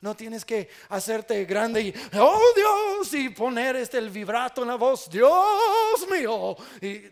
No 0.00 0.14
tienes 0.14 0.44
que 0.44 0.68
hacerte 0.90 1.44
grande 1.44 1.82
y, 1.82 1.94
oh 2.16 2.40
Dios, 2.54 3.12
y 3.14 3.30
poner 3.30 3.76
este 3.76 3.98
el 3.98 4.10
vibrato 4.10 4.62
en 4.62 4.68
la 4.68 4.76
voz, 4.76 5.10
Dios 5.10 6.06
mío. 6.08 6.56
Y, 6.80 7.02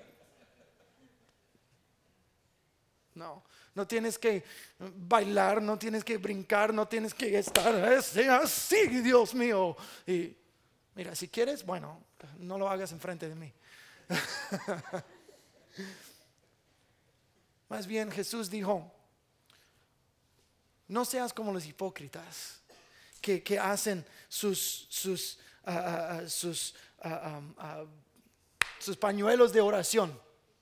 no, 3.15 3.43
no 3.75 3.87
tienes 3.87 4.19
que 4.19 4.45
bailar, 4.79 5.61
no 5.61 5.77
tienes 5.77 6.05
que 6.05 6.19
brincar, 6.19 6.73
no 6.73 6.87
tienes 6.87 7.13
que 7.13 7.37
estar 7.39 7.75
así, 7.75 8.23
así, 8.23 8.87
Dios 8.87 9.35
mío. 9.35 9.77
Y 10.07 10.37
mira, 10.95 11.17
si 11.17 11.27
quieres, 11.27 11.67
bueno, 11.67 12.05
no 12.39 12.57
lo 12.57 12.69
hagas 12.69 12.93
enfrente 12.93 13.29
de 13.29 13.35
mí. 13.35 13.53
Más 17.69 17.85
bien 17.87 18.13
Jesús 18.13 18.49
dijo, 18.49 18.93
no 20.87 21.05
seas 21.05 21.33
como 21.33 21.53
los 21.53 21.67
hipócritas 21.67 22.63
que, 23.21 23.59
hacen 23.59 24.05
sus, 24.29 24.87
sus, 24.91 25.39
ah, 25.65 26.21
ah, 27.03 27.41
ah, 27.59 27.85
sus 28.79 28.97
pañuelos 28.97 29.53
de 29.53 29.61
oración, 29.61 30.19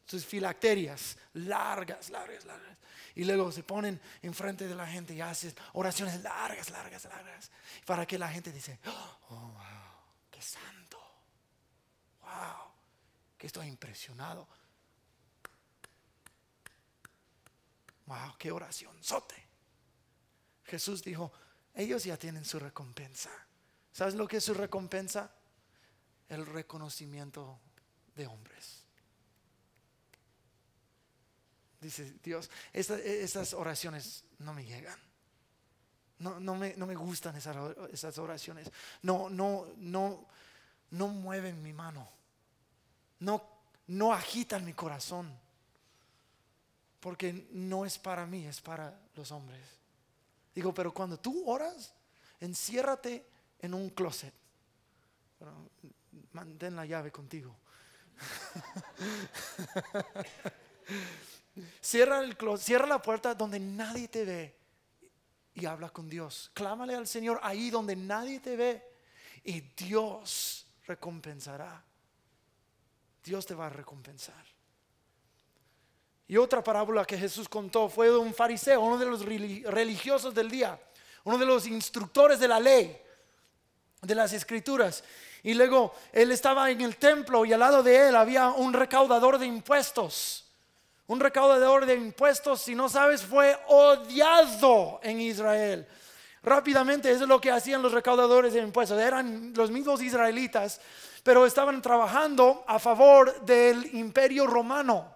sus 0.07 0.25
filacterias 0.25 1.17
largas, 1.35 2.11
largas, 2.11 2.45
largas. 2.45 2.79
Y 3.17 3.25
luego 3.25 3.53
se 3.53 3.63
ponen 3.63 4.01
enfrente 4.23 4.67
de 4.67 4.75
la 4.75 4.87
gente 4.87 5.15
y 5.15 5.21
hacen 5.21 5.55
oraciones 5.75 6.21
largas, 6.23 6.71
largas, 6.71 7.05
largas. 7.05 7.51
Para 7.87 8.07
que 8.07 8.19
la 8.19 8.29
gente 8.29 8.51
dice, 8.51 8.81
oh, 8.87 9.19
wow, 9.31 9.61
qué 10.31 10.43
santo. 10.43 10.99
Wow, 12.23 12.73
que 13.39 13.47
estoy 13.47 13.69
impresionado. 13.69 14.49
Wow, 18.07 18.37
qué 18.39 18.51
oración, 18.51 19.03
sote. 19.03 19.47
Jesús 20.65 21.03
dijo, 21.03 21.33
ellos 21.75 22.05
ya 22.05 22.17
tienen 22.17 22.45
su 22.45 22.59
recompensa. 22.59 23.31
¿Sabes 23.93 24.15
lo 24.15 24.27
que 24.27 24.39
es 24.39 24.45
su 24.45 24.55
recompensa? 24.55 25.31
El 26.29 26.47
reconocimiento 26.47 27.59
de 28.17 28.27
hombres. 28.27 28.85
Dice 31.81 32.15
Dios, 32.23 32.51
esta- 32.73 32.99
esas 32.99 33.53
oraciones 33.53 34.25
no 34.39 34.55
me 34.55 34.65
llegan. 34.65 34.99
No, 36.19 36.41
no, 36.41 36.55
me, 36.55 36.75
no 36.77 36.87
me 36.87 36.95
gustan 36.95 37.37
esas, 37.37 37.57
esas 37.93 38.17
oraciones. 38.19 38.71
No, 39.03 39.29
no, 39.29 39.67
no, 39.77 40.27
no 40.91 41.09
mueven 41.09 41.63
mi 41.63 41.73
mano. 41.73 42.09
No, 43.19 43.47
no 43.89 44.13
agitan 44.15 44.65
mi 44.65 44.73
corazón. 44.73 45.37
Porque 47.01 47.49
no 47.53 47.85
es 47.85 47.99
para 47.99 48.25
mí, 48.27 48.47
es 48.47 48.63
para 48.63 48.99
los 49.15 49.31
hombres. 49.31 49.67
Digo, 50.55 50.73
pero 50.73 50.95
cuando 50.95 51.19
tú 51.19 51.43
oras, 51.51 51.93
enciérrate 52.41 53.27
en 53.59 53.75
un 53.75 53.91
closet. 53.91 54.33
Mantén 56.33 56.77
la 56.77 56.87
llave 56.87 57.11
contigo. 57.11 57.57
Cierra, 61.81 62.21
el 62.21 62.37
clo- 62.37 62.59
cierra 62.59 62.87
la 62.87 63.01
puerta 63.01 63.35
donde 63.35 63.61
nadie 63.61 64.09
te 64.09 64.25
ve 64.25 64.57
y 65.55 65.67
habla 65.67 65.91
con 65.91 66.09
Dios. 66.09 66.51
Clámale 66.53 66.95
al 66.95 67.07
Señor 67.07 67.39
ahí 67.43 67.71
donde 67.71 67.95
nadie 67.95 68.41
te 68.41 68.57
ve 68.57 68.83
y 69.45 69.61
Dios 69.61 70.67
recompensará. 70.87 71.85
Dios 73.23 73.47
te 73.47 73.55
va 73.55 73.67
a 73.67 73.71
recompensar. 73.71 74.45
Y 76.27 76.37
otra 76.39 76.65
parábola 76.65 77.05
que 77.05 77.19
Jesús 77.19 77.49
contó 77.49 77.89
fue 77.89 78.09
de 78.09 78.17
un 78.17 78.33
fariseo, 78.33 78.81
uno 78.81 78.97
de 78.97 79.07
los 79.07 79.25
reli- 79.27 79.65
religiosos 79.67 80.35
del 80.35 80.51
día, 80.51 80.81
uno 81.25 81.37
de 81.37 81.45
los 81.45 81.67
instructores 81.67 82.41
de 82.41 82.49
la 82.49 82.59
ley, 82.59 82.99
de 84.01 84.15
las 84.15 84.33
escrituras. 84.33 85.05
Y 85.43 85.53
luego 85.53 85.95
él 86.13 86.33
estaba 86.33 86.71
en 86.71 86.81
el 86.81 86.97
templo 86.97 87.45
y 87.45 87.53
al 87.53 87.61
lado 87.61 87.83
de 87.83 88.09
él 88.09 88.17
había 88.17 88.49
un 88.49 88.73
recaudador 88.73 89.39
de 89.39 89.47
impuestos. 89.47 90.47
Un 91.07 91.21
recaudador 91.21 91.85
de 91.85 91.95
impuestos, 91.95 92.63
si 92.63 92.75
no 92.75 92.89
sabes, 92.89 93.23
fue 93.23 93.59
odiado 93.67 95.01
en 95.03 95.21
Israel. 95.21 95.87
Rápidamente, 96.43 97.11
eso 97.11 97.25
es 97.25 97.29
lo 97.29 97.41
que 97.41 97.51
hacían 97.51 97.83
los 97.83 97.93
recaudadores 97.93 98.55
de 98.55 98.61
impuestos. 98.61 98.99
Eran 98.99 99.53
los 99.55 99.71
mismos 99.71 100.01
israelitas, 100.01 100.81
pero 101.23 101.45
estaban 101.45 101.83
trabajando 101.83 102.65
a 102.67 102.79
favor 102.79 103.45
del 103.45 103.95
imperio 103.95 104.47
romano 104.47 105.14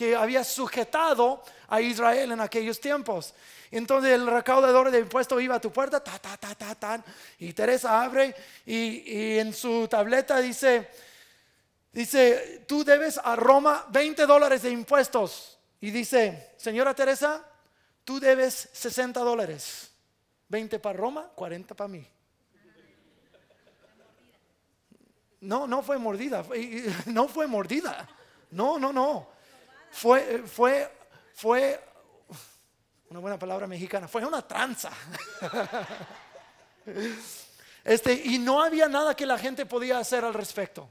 que 0.00 0.16
había 0.16 0.42
sujetado 0.44 1.42
a 1.68 1.78
Israel 1.82 2.32
en 2.32 2.40
aquellos 2.40 2.80
tiempos. 2.80 3.34
Entonces 3.70 4.12
el 4.12 4.26
recaudador 4.26 4.90
de 4.90 5.00
impuestos 5.00 5.42
iba 5.42 5.56
a 5.56 5.60
tu 5.60 5.70
puerta, 5.70 6.02
ta, 6.02 6.18
ta, 6.18 6.38
ta, 6.38 6.74
ta, 6.74 7.04
y 7.38 7.52
Teresa 7.52 8.02
abre 8.02 8.34
y, 8.64 9.36
en 9.36 9.52
su 9.52 9.86
tableta 9.88 10.40
dice, 10.40 10.88
dice, 11.92 12.64
tú 12.66 12.82
debes 12.82 13.20
a 13.22 13.36
Roma 13.36 13.84
20 13.90 14.24
dólares 14.24 14.62
de 14.62 14.70
impuestos. 14.70 15.58
Y 15.82 15.90
dice, 15.90 16.54
señora 16.56 16.94
Teresa, 16.94 17.44
tú 18.02 18.18
debes 18.18 18.70
60 18.72 19.20
dólares. 19.20 19.90
20 20.48 20.78
para 20.78 20.96
Roma, 20.96 21.30
40 21.34 21.74
para 21.74 21.88
mí. 21.88 22.08
No, 25.42 25.66
no 25.66 25.82
fue 25.82 25.98
mordida, 25.98 26.42
no 27.04 27.28
fue 27.28 27.46
mordida. 27.46 28.08
No, 28.50 28.78
no, 28.78 28.94
no. 28.94 29.39
Fue, 29.90 30.42
fue, 30.46 30.90
fue, 31.34 31.80
una 33.08 33.20
buena 33.20 33.38
palabra 33.38 33.66
mexicana, 33.66 34.08
fue 34.08 34.24
una 34.24 34.46
tranza. 34.46 34.90
Este, 37.82 38.12
y 38.12 38.38
no 38.38 38.62
había 38.62 38.88
nada 38.88 39.16
que 39.16 39.24
la 39.24 39.38
gente 39.38 39.64
podía 39.64 39.98
hacer 39.98 40.22
al 40.22 40.34
respecto. 40.34 40.88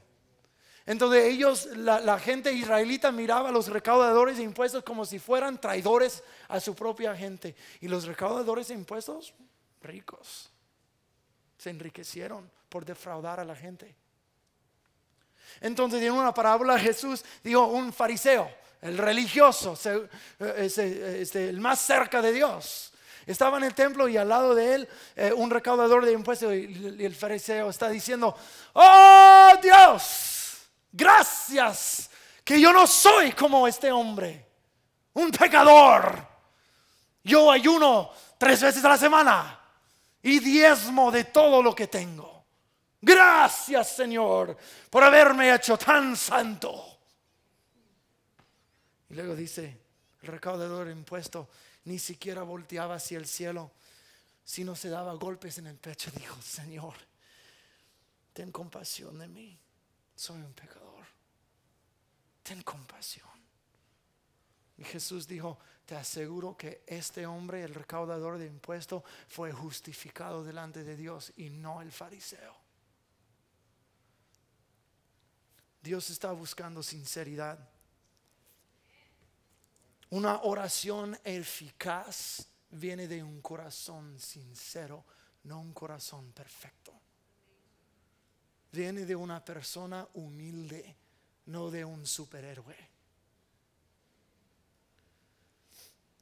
Entonces 0.86 1.24
ellos, 1.24 1.66
la, 1.76 2.18
gente 2.18 2.52
israelita 2.52 3.12
miraba 3.12 3.50
a 3.50 3.52
los 3.52 3.68
recaudadores 3.68 4.38
de 4.38 4.42
impuestos 4.42 4.82
como 4.82 5.04
si 5.04 5.20
fueran 5.20 5.60
traidores 5.60 6.24
a 6.48 6.58
su 6.58 6.74
propia 6.74 7.14
gente. 7.14 7.54
Y 7.80 7.86
los 7.86 8.06
recaudadores 8.06 8.68
de 8.68 8.74
impuestos, 8.74 9.34
ricos, 9.82 10.50
se 11.58 11.70
enriquecieron 11.70 12.50
por 12.68 12.84
defraudar 12.84 13.38
a 13.38 13.44
la 13.44 13.54
gente. 13.54 13.94
Entonces 15.60 16.02
en 16.02 16.12
una 16.12 16.34
parábola 16.34 16.78
Jesús 16.78 17.24
dijo 17.44 17.66
un 17.66 17.92
fariseo, 17.92 18.50
el 18.82 18.98
religioso, 18.98 19.78
eh, 19.84 20.08
este, 20.58 21.48
el 21.48 21.60
más 21.60 21.80
cerca 21.80 22.22
de 22.22 22.32
Dios. 22.32 22.92
Estaba 23.26 23.58
en 23.58 23.64
el 23.64 23.74
templo 23.74 24.08
y 24.08 24.16
al 24.16 24.28
lado 24.28 24.54
de 24.54 24.74
él 24.74 24.88
eh, 25.14 25.32
un 25.32 25.50
recaudador 25.50 26.04
de 26.04 26.12
impuestos 26.12 26.52
y 26.52 27.04
el 27.04 27.14
fariseo 27.14 27.70
está 27.70 27.88
diciendo, 27.88 28.34
oh 28.72 29.52
Dios, 29.62 30.62
gracias 30.90 32.10
que 32.42 32.60
yo 32.60 32.72
no 32.72 32.86
soy 32.86 33.32
como 33.32 33.68
este 33.68 33.92
hombre, 33.92 34.46
un 35.12 35.30
pecador. 35.30 36.26
Yo 37.22 37.50
ayuno 37.50 38.10
tres 38.38 38.62
veces 38.62 38.84
a 38.84 38.88
la 38.88 38.96
semana 38.96 39.60
y 40.22 40.38
diezmo 40.40 41.10
de 41.10 41.24
todo 41.24 41.62
lo 41.62 41.74
que 41.74 41.86
tengo. 41.86 42.46
Gracias 43.02 43.96
Señor 43.96 44.56
por 44.88 45.04
haberme 45.04 45.54
hecho 45.54 45.76
tan 45.76 46.16
santo. 46.16 46.89
Y 49.10 49.14
luego 49.14 49.34
dice, 49.34 49.76
el 50.22 50.28
recaudador 50.28 50.86
de 50.86 50.92
impuesto 50.92 51.48
ni 51.84 51.98
siquiera 51.98 52.42
volteaba 52.42 52.94
hacia 52.94 53.18
el 53.18 53.26
cielo, 53.26 53.72
sino 54.44 54.74
se 54.76 54.88
daba 54.88 55.12
golpes 55.14 55.58
en 55.58 55.66
el 55.66 55.76
pecho. 55.76 56.10
Dijo, 56.12 56.40
Señor, 56.40 56.94
ten 58.32 58.52
compasión 58.52 59.18
de 59.18 59.28
mí, 59.28 59.58
soy 60.14 60.40
un 60.40 60.52
pecador. 60.52 61.04
Ten 62.42 62.62
compasión. 62.62 63.28
Y 64.78 64.84
Jesús 64.84 65.26
dijo, 65.26 65.58
te 65.84 65.94
aseguro 65.96 66.56
que 66.56 66.84
este 66.86 67.26
hombre, 67.26 67.62
el 67.64 67.74
recaudador 67.74 68.38
de 68.38 68.46
impuestos, 68.46 69.02
fue 69.28 69.52
justificado 69.52 70.44
delante 70.44 70.84
de 70.84 70.96
Dios 70.96 71.32
y 71.36 71.50
no 71.50 71.82
el 71.82 71.92
fariseo. 71.92 72.56
Dios 75.82 76.10
está 76.10 76.32
buscando 76.32 76.82
sinceridad. 76.82 77.58
Una 80.10 80.42
oración 80.42 81.16
eficaz 81.22 82.44
viene 82.70 83.06
de 83.06 83.22
un 83.22 83.40
corazón 83.40 84.18
sincero, 84.18 85.04
no 85.44 85.60
un 85.60 85.72
corazón 85.72 86.32
perfecto. 86.32 86.92
Viene 88.72 89.04
de 89.04 89.14
una 89.14 89.44
persona 89.44 90.06
humilde, 90.14 90.96
no 91.46 91.70
de 91.70 91.84
un 91.84 92.04
superhéroe. 92.06 92.76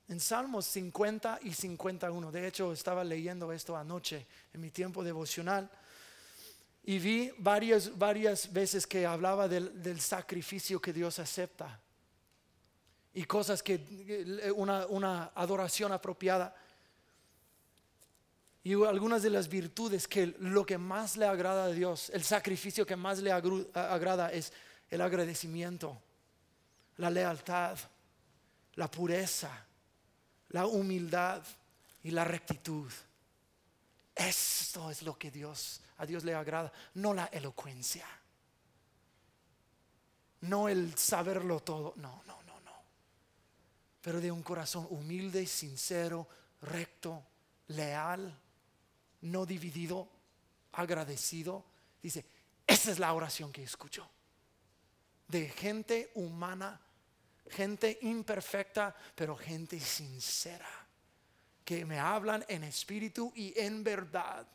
En 0.09 0.21
Salmos 0.21 0.67
50 0.67 1.41
y 1.43 1.53
51, 1.55 2.31
de 2.31 2.47
hecho 2.47 2.73
estaba 2.73 3.05
leyendo 3.05 3.53
esto 3.53 3.77
anoche 3.77 4.27
en 4.53 4.61
mi 4.61 4.71
tiempo 4.71 5.03
devocional 5.03 5.71
y 6.85 6.99
vi 6.99 7.31
varias, 7.39 7.97
varias 7.99 8.51
veces 8.53 8.87
que 8.87 9.07
hablaba 9.07 9.49
del, 9.49 9.83
del 9.83 10.01
sacrificio 10.01 10.81
que 10.81 10.95
Dios 10.95 11.19
acepta 11.19 11.79
y 13.15 13.25
cosas 13.25 13.63
que 13.63 14.53
una, 14.55 14.87
una 14.87 15.33
adoración 15.35 15.93
apropiada 15.93 16.55
y 18.69 18.75
algunas 18.85 19.23
de 19.23 19.31
las 19.31 19.49
virtudes 19.49 20.07
que 20.07 20.27
lo 20.41 20.67
que 20.67 20.77
más 20.77 21.17
le 21.17 21.27
agrada 21.27 21.65
a 21.65 21.69
Dios, 21.69 22.11
el 22.11 22.23
sacrificio 22.23 22.85
que 22.85 22.97
más 22.97 23.21
le 23.21 23.33
agrada 23.33 24.31
es 24.31 24.53
el 24.91 25.01
agradecimiento, 25.01 25.99
la 26.99 27.09
lealtad, 27.09 27.79
la 28.75 28.91
pureza, 28.91 29.65
la 30.51 30.67
humildad 30.67 31.43
y 32.03 32.11
la 32.11 32.25
rectitud. 32.25 32.93
Esto 34.15 34.91
es 34.91 35.03
lo 35.03 35.17
que 35.17 35.31
Dios 35.31 35.81
a 35.99 36.07
Dios 36.07 36.25
le 36.25 36.35
agrada, 36.35 36.73
no 36.95 37.13
la 37.13 37.27
elocuencia, 37.27 38.07
no 40.43 40.69
el 40.69 40.97
saberlo 40.97 41.61
todo, 41.61 41.95
no, 41.97 42.23
no. 42.27 42.38
Pero 44.01 44.21
de 44.21 44.31
un 44.31 44.43
corazón 44.43 44.87
humilde, 44.91 45.47
sincero, 45.47 46.29
recto, 46.63 47.25
leal, 47.69 48.39
no 49.23 49.47
dividido, 49.47 50.09
agradecido. 50.73 51.65
Dice, 52.03 52.25
esa 52.67 52.91
es 52.91 52.99
la 52.99 53.13
oración 53.13 53.53
que 53.53 53.63
escucho. 53.63 54.09
De 55.27 55.49
gente 55.49 56.13
humana, 56.15 56.81
gente 57.49 57.99
imperfecta, 58.03 58.95
pero 59.15 59.37
gente 59.37 59.81
sincera, 59.81 60.69
que 61.65 61.85
me 61.85 61.99
hablan 61.99 62.45
en 62.49 62.65
espíritu 62.65 63.33
y 63.35 63.59
en 63.59 63.83
verdad. 63.83 64.47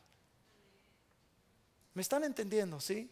¿Me 1.93 2.01
están 2.01 2.23
entendiendo? 2.23 2.79
¿Sí? 2.79 3.10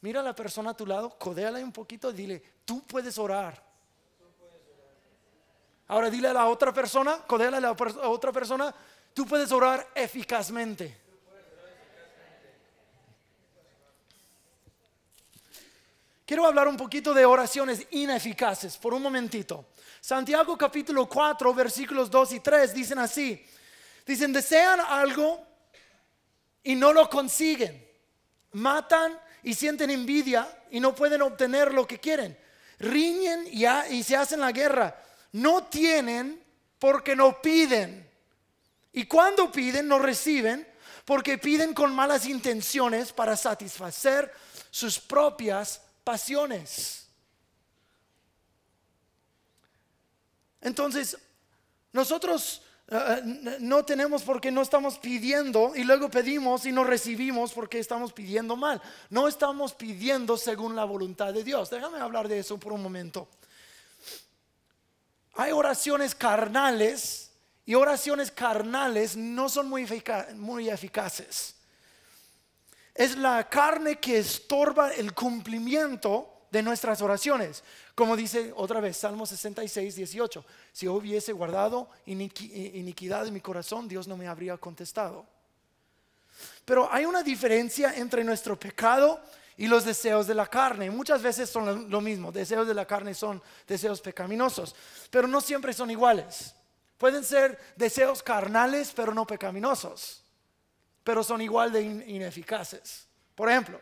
Mira 0.00 0.20
a 0.20 0.24
la 0.24 0.34
persona 0.34 0.70
a 0.70 0.76
tu 0.76 0.86
lado, 0.86 1.18
codéale 1.18 1.62
un 1.62 1.72
poquito 1.72 2.12
dile, 2.12 2.42
tú 2.64 2.84
puedes 2.86 3.18
orar. 3.18 3.65
Ahora 5.88 6.10
dile 6.10 6.28
a 6.28 6.32
la 6.32 6.46
otra 6.46 6.72
persona, 6.72 7.24
a 7.28 7.60
la 7.60 7.72
otra 8.08 8.32
persona, 8.32 8.74
tú 9.14 9.24
puedes 9.24 9.52
orar 9.52 9.88
eficazmente. 9.94 11.06
Quiero 16.26 16.44
hablar 16.44 16.66
un 16.66 16.76
poquito 16.76 17.14
de 17.14 17.24
oraciones 17.24 17.86
ineficaces 17.92 18.76
por 18.78 18.92
un 18.92 19.00
momentito. 19.00 19.66
Santiago 20.00 20.58
capítulo 20.58 21.08
4, 21.08 21.54
versículos 21.54 22.10
2 22.10 22.32
y 22.32 22.40
3 22.40 22.74
dicen 22.74 22.98
así. 22.98 23.46
Dicen, 24.04 24.32
desean 24.32 24.80
algo 24.80 25.46
y 26.64 26.74
no 26.74 26.92
lo 26.92 27.08
consiguen. 27.08 27.88
Matan 28.52 29.16
y 29.44 29.54
sienten 29.54 29.90
envidia 29.90 30.64
y 30.72 30.80
no 30.80 30.96
pueden 30.96 31.22
obtener 31.22 31.72
lo 31.72 31.86
que 31.86 32.00
quieren. 32.00 32.36
Riñen 32.80 33.46
y 33.46 34.02
se 34.02 34.16
hacen 34.16 34.40
la 34.40 34.50
guerra. 34.50 35.00
No 35.36 35.64
tienen 35.64 36.42
porque 36.78 37.14
no 37.14 37.42
piden. 37.42 38.08
Y 38.94 39.04
cuando 39.04 39.52
piden, 39.52 39.86
no 39.86 39.98
reciben 39.98 40.66
porque 41.04 41.36
piden 41.36 41.74
con 41.74 41.94
malas 41.94 42.26
intenciones 42.26 43.12
para 43.12 43.36
satisfacer 43.36 44.32
sus 44.70 44.98
propias 44.98 45.82
pasiones. 46.02 47.06
Entonces, 50.62 51.18
nosotros 51.92 52.62
eh, 52.88 52.96
eh, 52.96 53.56
no 53.60 53.84
tenemos 53.84 54.22
porque 54.22 54.50
no 54.50 54.62
estamos 54.62 54.98
pidiendo 54.98 55.72
y 55.76 55.84
luego 55.84 56.10
pedimos 56.10 56.64
y 56.64 56.72
no 56.72 56.82
recibimos 56.82 57.52
porque 57.52 57.78
estamos 57.78 58.14
pidiendo 58.14 58.56
mal. 58.56 58.80
No 59.10 59.28
estamos 59.28 59.74
pidiendo 59.74 60.38
según 60.38 60.74
la 60.74 60.86
voluntad 60.86 61.34
de 61.34 61.44
Dios. 61.44 61.68
Déjame 61.68 61.98
hablar 61.98 62.26
de 62.26 62.38
eso 62.38 62.58
por 62.58 62.72
un 62.72 62.82
momento. 62.82 63.28
Hay 65.36 65.52
oraciones 65.52 66.14
carnales 66.14 67.30
y 67.64 67.74
oraciones 67.74 68.30
carnales 68.30 69.16
no 69.16 69.48
son 69.48 69.68
muy, 69.68 70.68
eficaces 70.68 71.56
es 72.96 73.16
la 73.16 73.48
carne 73.48 73.96
que 73.96 74.18
estorba 74.18 74.92
el 74.92 75.12
cumplimiento 75.12 76.46
de 76.50 76.62
nuestras 76.62 77.02
oraciones. 77.02 77.62
Como 77.94 78.16
dice 78.16 78.52
otra 78.56 78.80
vez 78.80 78.96
Salmo 78.96 79.26
66, 79.26 79.96
18, 79.96 80.44
si 80.72 80.88
hubiese 80.88 81.32
guardado 81.32 81.90
iniquidad 82.06 83.26
en 83.26 83.34
mi 83.34 83.40
corazón, 83.40 83.86
Dios 83.86 84.08
no 84.08 84.16
me 84.16 84.26
habría 84.26 84.56
contestado. 84.56 85.26
Pero 86.64 86.90
hay 86.90 87.04
una 87.04 87.22
diferencia 87.22 87.94
entre 87.94 88.24
nuestro 88.24 88.58
pecado 88.58 89.20
y 89.56 89.66
los 89.66 89.84
deseos 89.84 90.26
de 90.26 90.34
la 90.34 90.46
carne. 90.46 90.90
Muchas 90.90 91.22
veces 91.22 91.48
son 91.48 91.90
lo 91.90 92.00
mismo, 92.00 92.32
deseos 92.32 92.66
de 92.66 92.74
la 92.74 92.86
carne 92.86 93.14
son 93.14 93.42
deseos 93.66 94.00
pecaminosos, 94.00 94.74
pero 95.10 95.26
no 95.26 95.40
siempre 95.40 95.72
son 95.72 95.90
iguales. 95.90 96.54
Pueden 96.98 97.24
ser 97.24 97.58
deseos 97.76 98.22
carnales, 98.22 98.92
pero 98.94 99.12
no 99.12 99.26
pecaminosos 99.26 100.22
pero 101.06 101.22
son 101.22 101.40
igual 101.40 101.70
de 101.70 101.82
ineficaces. 101.82 103.06
Por 103.36 103.48
ejemplo, 103.48 103.80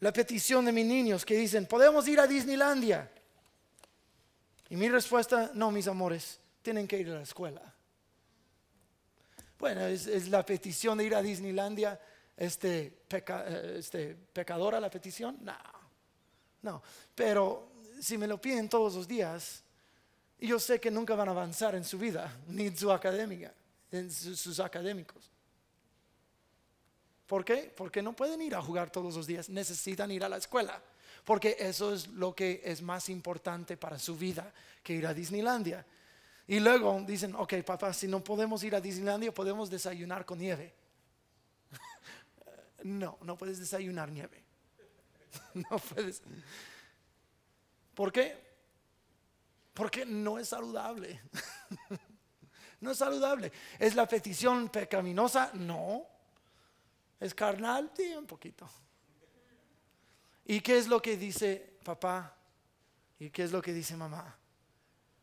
la 0.00 0.12
petición 0.12 0.64
de 0.64 0.72
mis 0.72 0.84
niños 0.84 1.24
que 1.24 1.36
dicen, 1.36 1.66
podemos 1.66 2.08
ir 2.08 2.18
a 2.18 2.26
Disneylandia. 2.26 3.08
Y 4.70 4.74
mi 4.74 4.88
respuesta, 4.88 5.52
no, 5.54 5.70
mis 5.70 5.86
amores, 5.86 6.40
tienen 6.62 6.88
que 6.88 6.98
ir 6.98 7.10
a 7.10 7.14
la 7.14 7.22
escuela. 7.22 7.62
Bueno, 9.62 9.86
es, 9.86 10.26
la 10.26 10.44
petición 10.44 10.98
de 10.98 11.04
ir 11.04 11.14
a 11.14 11.22
Disneylandia, 11.22 11.96
este, 12.36 13.04
eh, 13.08 13.74
este, 13.78 14.16
pecadora 14.32 14.80
la 14.80 14.90
petición, 14.90 15.38
no, 15.40 15.54
no, 16.62 16.82
pero 17.14 17.70
si 18.00 18.18
me 18.18 18.26
lo 18.26 18.40
piden 18.40 18.68
todos 18.68 18.96
los 18.96 19.06
días, 19.06 19.62
yo 20.40 20.58
sé 20.58 20.80
que 20.80 20.90
nunca 20.90 21.14
van 21.14 21.28
a 21.28 21.30
avanzar 21.30 21.76
en 21.76 21.84
su 21.84 21.96
vida, 21.96 22.36
ni 22.48 22.66
en 22.66 22.76
su 22.76 22.90
academia, 22.90 23.54
en 23.92 24.10
sus 24.10 24.58
académicos. 24.58 25.30
¿Por 27.28 27.44
qué? 27.44 27.72
Porque 27.76 28.02
no 28.02 28.14
pueden 28.14 28.42
ir 28.42 28.56
a 28.56 28.62
jugar 28.62 28.90
todos 28.90 29.14
los 29.14 29.28
días, 29.28 29.48
necesitan 29.48 30.10
ir 30.10 30.24
a 30.24 30.28
la 30.28 30.38
escuela. 30.38 30.82
Porque 31.24 31.56
eso 31.60 31.94
es 31.94 32.08
lo 32.08 32.34
que 32.34 32.62
es 32.64 32.82
más 32.82 33.08
importante 33.08 33.76
para 33.76 33.96
su 34.00 34.16
vida 34.16 34.52
que 34.82 34.94
ir 34.94 35.06
a 35.06 35.14
Disneylandia. 35.14 35.86
Y 36.46 36.60
luego 36.60 37.02
dicen, 37.06 37.34
ok, 37.34 37.54
papá, 37.64 37.92
si 37.92 38.08
no 38.08 38.22
podemos 38.22 38.62
ir 38.64 38.74
a 38.74 38.80
Disneylandia, 38.80 39.32
podemos 39.32 39.70
desayunar 39.70 40.24
con 40.24 40.38
nieve. 40.38 40.74
no, 42.82 43.18
no 43.22 43.36
puedes 43.36 43.58
desayunar 43.58 44.10
nieve. 44.10 44.42
no 45.54 45.78
puedes. 45.78 46.22
¿Por 47.94 48.12
qué? 48.12 48.36
Porque 49.72 50.04
no 50.04 50.38
es 50.38 50.48
saludable. 50.48 51.20
no 52.80 52.90
es 52.90 52.98
saludable. 52.98 53.52
¿Es 53.78 53.94
la 53.94 54.06
petición 54.06 54.68
pecaminosa? 54.68 55.50
No. 55.54 56.06
¿Es 57.20 57.34
carnal? 57.34 57.90
Sí, 57.96 58.14
un 58.14 58.26
poquito. 58.26 58.68
¿Y 60.44 60.60
qué 60.60 60.78
es 60.78 60.88
lo 60.88 61.00
que 61.00 61.16
dice 61.16 61.78
papá? 61.84 62.36
¿Y 63.18 63.30
qué 63.30 63.44
es 63.44 63.52
lo 63.52 63.62
que 63.62 63.72
dice 63.72 63.96
mamá? 63.96 64.36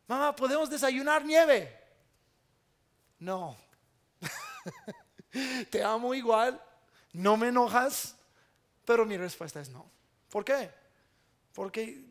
Mamá, 0.10 0.36
¿podemos 0.36 0.68
desayunar 0.72 1.24
nieve? 1.24 1.72
No. 3.20 3.56
Te 5.70 5.84
amo 5.84 6.16
igual, 6.16 6.60
no 7.14 7.38
me 7.38 7.50
enojas, 7.50 8.16
pero 8.86 9.06
mi 9.06 9.18
respuesta 9.18 9.62
es 9.62 9.70
no. 9.70 9.86
¿Por 10.32 10.44
qué? 10.44 10.72
Porque 11.54 12.04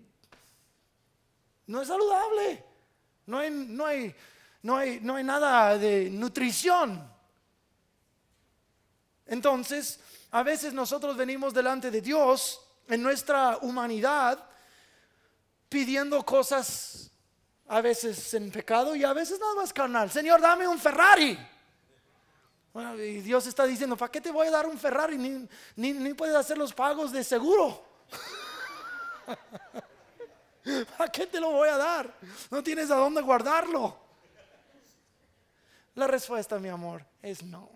no 1.66 1.82
es 1.82 1.88
saludable. 1.88 2.64
No 3.26 3.38
hay, 3.38 3.50
no 3.50 3.84
hay, 3.84 4.14
no 4.62 4.76
hay, 4.76 5.00
no 5.00 5.16
hay 5.16 5.24
nada 5.24 5.76
de 5.76 6.08
nutrición. 6.08 7.12
Entonces, 9.26 9.98
a 10.30 10.44
veces 10.44 10.72
nosotros 10.72 11.16
venimos 11.16 11.52
delante 11.52 11.90
de 11.90 12.00
Dios 12.00 12.64
en 12.86 13.02
nuestra 13.02 13.58
humanidad 13.58 14.48
pidiendo 15.68 16.24
cosas 16.24 17.10
a 17.68 17.80
veces 17.82 18.32
en 18.34 18.50
pecado 18.50 18.96
y 18.96 19.04
a 19.04 19.12
veces 19.12 19.38
nada 19.38 19.54
más 19.54 19.72
carnal. 19.72 20.10
Señor, 20.10 20.40
dame 20.40 20.66
un 20.66 20.78
Ferrari. 20.78 21.38
y 22.98 23.20
Dios 23.20 23.46
está 23.46 23.64
diciendo, 23.66 23.96
¿para 23.96 24.10
qué 24.10 24.20
te 24.20 24.30
voy 24.30 24.48
a 24.48 24.50
dar 24.50 24.66
un 24.66 24.78
Ferrari? 24.78 25.18
Ni, 25.18 25.46
ni, 25.76 25.92
ni 25.92 26.14
puedes 26.14 26.34
hacer 26.34 26.56
los 26.56 26.72
pagos 26.72 27.12
de 27.12 27.22
seguro. 27.22 27.84
¿A 30.98 31.08
qué 31.08 31.26
te 31.26 31.40
lo 31.40 31.50
voy 31.50 31.68
a 31.68 31.76
dar? 31.76 32.14
No 32.50 32.62
tienes 32.62 32.90
a 32.90 32.96
dónde 32.96 33.20
guardarlo. 33.20 34.08
La 35.94 36.06
respuesta, 36.06 36.58
mi 36.58 36.68
amor, 36.68 37.04
es 37.20 37.42
no. 37.42 37.70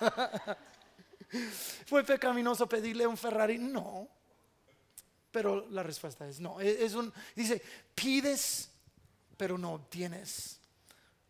¿Fue 1.86 2.04
pecaminoso 2.04 2.68
pedirle 2.68 3.06
un 3.06 3.16
Ferrari? 3.16 3.58
No. 3.58 4.08
Pero 5.30 5.66
la 5.70 5.82
respuesta 5.82 6.26
es 6.26 6.40
no. 6.40 6.60
Es 6.60 6.94
un, 6.94 7.12
dice, 7.36 7.62
pides, 7.94 8.69
pero 9.40 9.56
no 9.56 9.72
obtienes. 9.72 10.60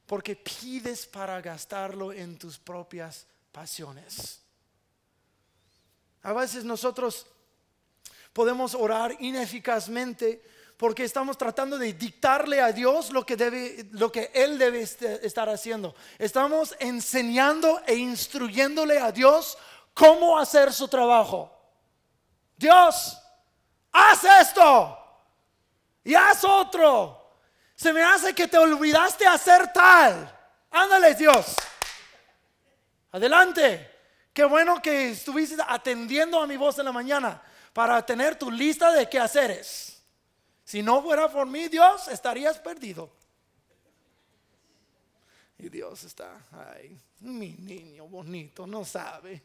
Porque 0.04 0.34
pides 0.34 1.06
para 1.06 1.40
gastarlo 1.40 2.12
en 2.12 2.36
tus 2.36 2.58
propias 2.58 3.24
pasiones. 3.52 4.40
A 6.24 6.32
veces 6.32 6.64
nosotros 6.64 7.24
podemos 8.32 8.74
orar 8.74 9.16
ineficazmente 9.20 10.42
porque 10.76 11.04
estamos 11.04 11.38
tratando 11.38 11.78
de 11.78 11.92
dictarle 11.92 12.60
a 12.60 12.72
Dios 12.72 13.12
lo 13.12 13.24
que, 13.24 13.36
debe, 13.36 13.86
lo 13.92 14.10
que 14.10 14.32
Él 14.34 14.58
debe 14.58 14.80
estar 14.80 15.48
haciendo. 15.48 15.94
Estamos 16.18 16.74
enseñando 16.80 17.80
e 17.86 17.94
instruyéndole 17.94 18.98
a 18.98 19.12
Dios 19.12 19.56
cómo 19.94 20.36
hacer 20.36 20.72
su 20.72 20.88
trabajo. 20.88 21.48
Dios, 22.56 23.16
haz 23.92 24.24
esto 24.24 24.98
y 26.02 26.16
haz 26.16 26.42
otro. 26.42 27.19
Se 27.80 27.94
me 27.94 28.02
hace 28.02 28.34
que 28.34 28.46
te 28.46 28.58
olvidaste 28.58 29.26
hacer 29.26 29.72
tal. 29.72 30.38
Ándale, 30.70 31.14
Dios. 31.14 31.56
Adelante. 33.10 33.90
Qué 34.34 34.44
bueno 34.44 34.82
que 34.82 35.12
estuviste 35.12 35.56
atendiendo 35.66 36.42
a 36.42 36.46
mi 36.46 36.58
voz 36.58 36.78
en 36.78 36.84
la 36.84 36.92
mañana 36.92 37.42
para 37.72 38.04
tener 38.04 38.38
tu 38.38 38.50
lista 38.50 38.92
de 38.92 39.08
qué 39.08 39.18
haceres. 39.18 40.02
Si 40.62 40.82
no 40.82 41.02
fuera 41.02 41.30
por 41.30 41.46
mí, 41.46 41.68
Dios, 41.68 42.08
estarías 42.08 42.58
perdido. 42.58 43.10
Y 45.56 45.70
Dios 45.70 46.04
está, 46.04 46.38
ay, 46.52 47.00
mi 47.20 47.52
niño 47.52 48.06
bonito, 48.08 48.66
no 48.66 48.84
sabe. 48.84 49.42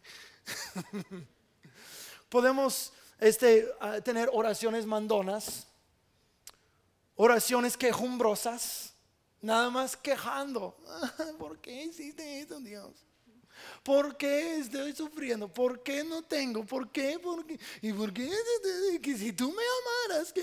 Podemos 2.27 2.91
este, 3.17 3.73
tener 4.03 4.29
oraciones 4.33 4.85
mandonas, 4.85 5.67
oraciones 7.15 7.77
quejumbrosas, 7.77 8.93
nada 9.41 9.69
más 9.69 9.95
quejando. 9.95 10.77
¿Por 11.39 11.59
qué 11.59 11.83
hiciste 11.83 12.39
eso, 12.39 12.59
Dios? 12.59 13.05
¿Por 13.83 14.17
qué 14.17 14.57
estoy 14.57 14.93
sufriendo? 14.93 15.47
¿Por 15.47 15.81
qué 15.81 16.03
no 16.03 16.23
tengo? 16.23 16.65
¿Por 16.65 16.91
qué? 16.91 17.19
¿Por 17.19 17.45
qué? 17.45 17.59
¿Y 17.81 17.93
por 17.93 18.11
qué? 18.11 18.29
Que 19.01 19.17
si 19.17 19.33
tú 19.33 19.51
me 19.51 19.63
amaras, 20.09 20.33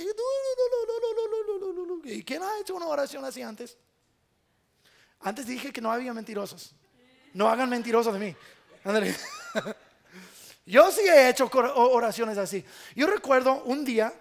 ¿Y 2.05 2.23
quién 2.23 2.43
ha 2.43 2.59
hecho 2.59 2.75
una 2.75 2.87
oración 2.87 3.25
así 3.25 3.43
antes? 3.43 3.77
Antes 5.21 5.47
dije 5.47 5.73
que 5.73 5.81
no 5.81 5.93
había 5.93 6.13
mentirosos. 6.15 6.75
No 7.35 7.49
hagan 7.49 7.69
mentirosos 7.69 8.13
de 8.13 8.19
mí. 8.19 8.37
Yo 10.67 10.91
sí 10.93 11.03
he 11.03 11.29
hecho 11.29 11.51
oraciones 11.53 12.39
así. 12.39 12.65
Yo 12.95 13.07
recuerdo 13.07 13.63
un 13.65 13.85
día, 13.85 14.13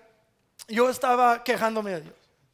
yo 0.68 0.90
estaba 0.90 1.44
quejándome 1.44 2.04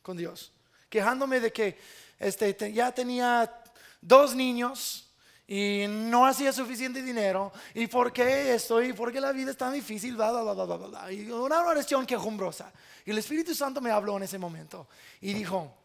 con 0.07 0.15
Dios, 0.15 0.53
quejándome 0.89 1.41
de 1.41 1.51
que 1.51 1.77
este, 2.17 2.71
ya 2.71 2.93
tenía 2.93 3.61
dos 3.99 4.33
niños 4.33 5.11
y 5.45 5.83
no 5.85 6.25
hacía 6.25 6.53
suficiente 6.53 7.01
dinero 7.01 7.51
y 7.73 7.87
por 7.87 8.13
qué 8.13 8.55
esto 8.55 8.81
y 8.81 8.93
por 8.93 9.11
qué 9.11 9.19
la 9.19 9.33
vida 9.33 9.51
es 9.51 9.57
tan 9.57 9.73
difícil, 9.73 10.15
bla, 10.15 10.31
bla, 10.31 10.53
bla, 10.53 10.63
bla, 10.63 10.77
bla, 10.77 11.11
Y 11.11 11.29
una 11.29 11.61
oración 11.61 12.05
quejumbrosa. 12.05 12.71
Y 13.05 13.11
el 13.11 13.17
Espíritu 13.17 13.53
Santo 13.53 13.81
me 13.81 13.91
habló 13.91 14.15
en 14.15 14.23
ese 14.23 14.37
momento 14.37 14.87
y 15.19 15.33
dijo, 15.33 15.75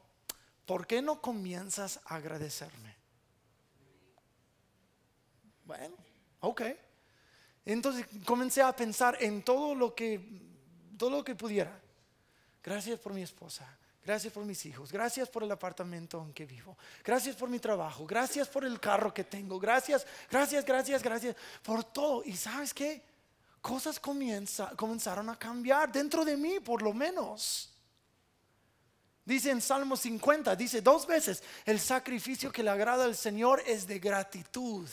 ¿por 0.66 0.86
qué 0.86 1.02
no 1.02 1.20
comienzas 1.20 1.98
a 2.04 2.14
agradecerme? 2.14 2.94
Bueno, 5.64 5.96
ok. 6.38 6.62
Entonces 7.64 8.06
comencé 8.24 8.62
a 8.62 8.74
pensar 8.76 9.18
en 9.20 9.42
todo 9.42 9.74
lo 9.74 9.96
que, 9.96 10.20
todo 10.96 11.10
lo 11.10 11.24
que 11.24 11.34
pudiera. 11.34 11.76
Gracias 12.62 13.00
por 13.00 13.12
mi 13.12 13.22
esposa. 13.22 13.81
Gracias 14.04 14.32
por 14.32 14.44
mis 14.44 14.66
hijos. 14.66 14.90
Gracias 14.90 15.28
por 15.28 15.44
el 15.44 15.52
apartamento 15.52 16.22
en 16.22 16.32
que 16.32 16.44
vivo. 16.44 16.76
Gracias 17.04 17.36
por 17.36 17.48
mi 17.48 17.60
trabajo. 17.60 18.04
Gracias 18.04 18.48
por 18.48 18.64
el 18.64 18.80
carro 18.80 19.14
que 19.14 19.22
tengo. 19.22 19.60
Gracias, 19.60 20.04
gracias, 20.30 20.64
gracias, 20.64 21.02
gracias 21.02 21.36
por 21.62 21.84
todo. 21.84 22.24
Y 22.24 22.36
sabes 22.36 22.74
qué? 22.74 23.02
Cosas 23.60 24.00
comenzaron 24.00 25.30
a 25.30 25.38
cambiar 25.38 25.92
dentro 25.92 26.24
de 26.24 26.36
mí, 26.36 26.58
por 26.58 26.82
lo 26.82 26.92
menos. 26.92 27.72
Dice 29.24 29.50
en 29.50 29.60
Salmo 29.60 29.96
50, 29.96 30.56
dice 30.56 30.82
dos 30.82 31.06
veces, 31.06 31.44
el 31.64 31.78
sacrificio 31.78 32.50
que 32.50 32.64
le 32.64 32.70
agrada 32.70 33.04
al 33.04 33.14
Señor 33.14 33.62
es 33.64 33.86
de 33.86 34.00
gratitud. 34.00 34.88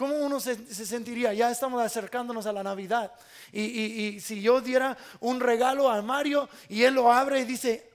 ¿Cómo 0.00 0.14
uno 0.14 0.40
se, 0.40 0.56
sentiría? 0.86 1.34
Ya 1.34 1.50
estamos 1.50 1.82
acercándonos 1.82 2.46
a 2.46 2.54
la 2.54 2.62
Navidad. 2.62 3.12
Y, 3.52 4.18
si 4.18 4.40
yo 4.40 4.62
diera 4.62 4.96
un 5.20 5.40
regalo 5.40 5.90
a 5.90 6.00
Mario 6.00 6.48
y 6.70 6.84
él 6.84 6.94
lo 6.94 7.12
abre 7.12 7.40
y 7.40 7.44
dice, 7.44 7.86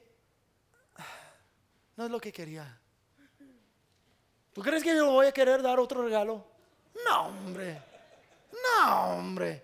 no 1.96 2.06
es 2.06 2.12
lo 2.12 2.22
que 2.22 2.32
quería. 2.32 2.80
¿Tú 4.54 4.62
crees 4.62 4.84
que 4.84 4.96
yo 4.96 5.10
voy 5.14 5.26
a 5.26 5.32
querer 5.32 5.64
dar 5.64 5.80
otro 5.80 6.04
regalo? 6.04 6.46
No, 7.10 7.22
hombre. 7.26 7.82
No, 8.52 9.18
hombre. 9.18 9.64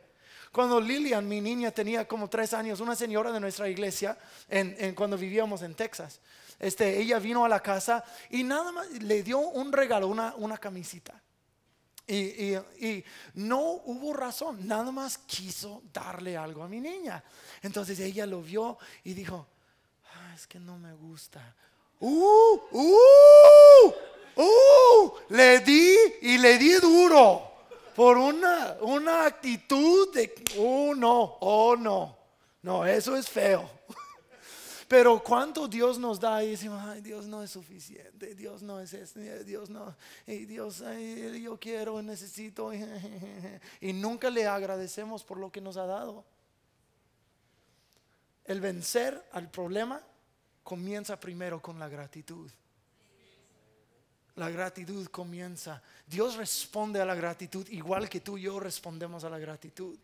Cuando 0.52 0.82
Lilian, 0.82 1.28
mi 1.28 1.42
niña, 1.42 1.70
tenía 1.70 2.08
como 2.08 2.28
tres 2.28 2.56
años, 2.56 2.80
una 2.80 2.96
señora 2.96 3.32
de 3.32 3.40
nuestra 3.40 3.70
iglesia, 3.70 4.18
en, 4.50 4.96
cuando 4.96 5.16
vivíamos 5.16 5.62
en 5.62 5.76
Texas, 5.76 6.20
este, 6.58 7.00
ella 7.00 7.20
vino 7.20 7.46
a 7.46 7.50
la 7.50 7.60
casa 7.60 8.04
y 8.32 8.44
nada 8.44 8.72
más 8.72 8.90
le 8.90 9.22
dio 9.22 9.38
un 9.38 9.72
regalo, 9.72 10.08
una, 10.08 10.34
una 10.38 10.58
camisita. 10.58 11.22
Y, 12.12 13.04
no 13.36 13.62
hubo 13.86 14.14
razón, 14.14 14.68
nada 14.68 14.92
más 14.92 15.18
quiso 15.18 15.82
darle 15.94 16.36
algo 16.36 16.64
a 16.64 16.68
mi 16.68 16.82
niña. 16.82 17.24
Entonces 17.62 18.00
ella 18.00 18.26
lo 18.26 18.42
vio 18.42 18.78
y 19.04 19.14
dijo, 19.14 19.48
ah, 20.14 20.34
es 20.36 20.46
que 20.46 20.60
no 20.60 20.78
me 20.78 20.94
gusta. 20.94 21.56
Uh, 22.00 22.60
uh, 22.72 23.94
uh, 24.36 25.14
le 25.30 25.60
di 25.60 25.96
y 26.24 26.38
le 26.38 26.58
di 26.58 26.74
duro 26.80 27.52
por 27.96 28.18
una, 28.18 28.78
una 28.82 29.26
actitud 29.26 30.14
de, 30.14 30.34
oh 30.58 30.94
no, 30.96 31.38
oh 31.42 31.76
no, 31.78 32.18
no, 32.64 32.86
eso 32.86 33.16
es 33.16 33.30
feo. 33.30 33.70
Pero 34.92 35.24
cuánto 35.24 35.70
Dios 35.70 35.98
nos 35.98 36.20
da 36.20 36.44
y 36.44 36.50
decimos, 36.50 36.84
ay, 36.86 37.00
Dios 37.00 37.26
no 37.26 37.42
es 37.42 37.52
suficiente, 37.52 38.36
Dios 38.36 38.62
no 38.62 38.78
es 38.82 38.92
este, 38.92 39.46
Dios 39.46 39.70
no, 39.70 39.96
y 40.28 40.44
Dios, 40.44 40.84
yo 41.42 41.58
quiero, 41.58 42.02
necesito, 42.02 42.74
y 43.80 43.94
nunca 43.94 44.30
le 44.30 44.46
agradecemos 44.46 45.24
por 45.24 45.38
lo 45.38 45.50
que 45.50 45.62
nos 45.62 45.78
ha 45.78 45.86
dado. 45.86 46.26
El 48.44 48.60
vencer 48.60 49.30
al 49.32 49.50
problema 49.50 50.02
comienza 50.62 51.18
primero 51.18 51.62
con 51.62 51.80
la 51.80 51.88
gratitud. 51.88 52.52
La 54.36 54.50
gratitud 54.50 55.08
comienza. 55.08 55.82
Dios 56.06 56.36
responde 56.36 57.00
a 57.00 57.06
la 57.06 57.16
gratitud 57.16 57.66
igual 57.70 58.10
que 58.10 58.20
tú 58.20 58.38
y 58.38 58.42
yo 58.42 58.60
respondemos 58.60 59.24
a 59.24 59.30
la 59.30 59.40
gratitud. 59.40 59.98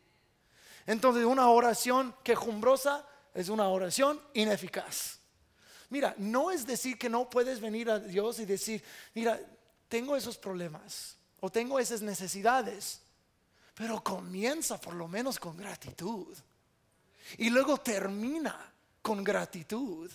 Entonces, 0.86 1.26
una 1.26 1.50
oración 1.50 2.16
quejumbrosa 2.24 3.06
es 3.38 3.50
una 3.50 3.70
oración 3.70 4.20
ineficaz. 4.34 5.20
Mira, 5.90 6.16
no 6.18 6.50
es 6.50 6.66
decir 6.66 6.98
que 6.98 7.08
no 7.08 7.30
puedes 7.30 7.62
venir 7.62 7.88
a 7.88 8.00
Dios 8.00 8.40
y 8.40 8.46
decir, 8.46 8.84
mira, 9.14 9.40
tengo 9.88 10.16
esos 10.16 10.40
problemas 10.40 11.16
o 11.40 11.52
tengo 11.52 11.78
esas 11.78 12.02
necesidades, 12.02 13.00
pero 13.76 14.04
comienza 14.04 14.82
por 14.82 14.96
lo 14.96 15.08
menos 15.08 15.38
con 15.38 15.56
gratitud 15.56 16.36
y 17.38 17.52
luego 17.52 17.78
termina 17.78 18.74
con 19.04 19.24
gratitud. 19.24 20.12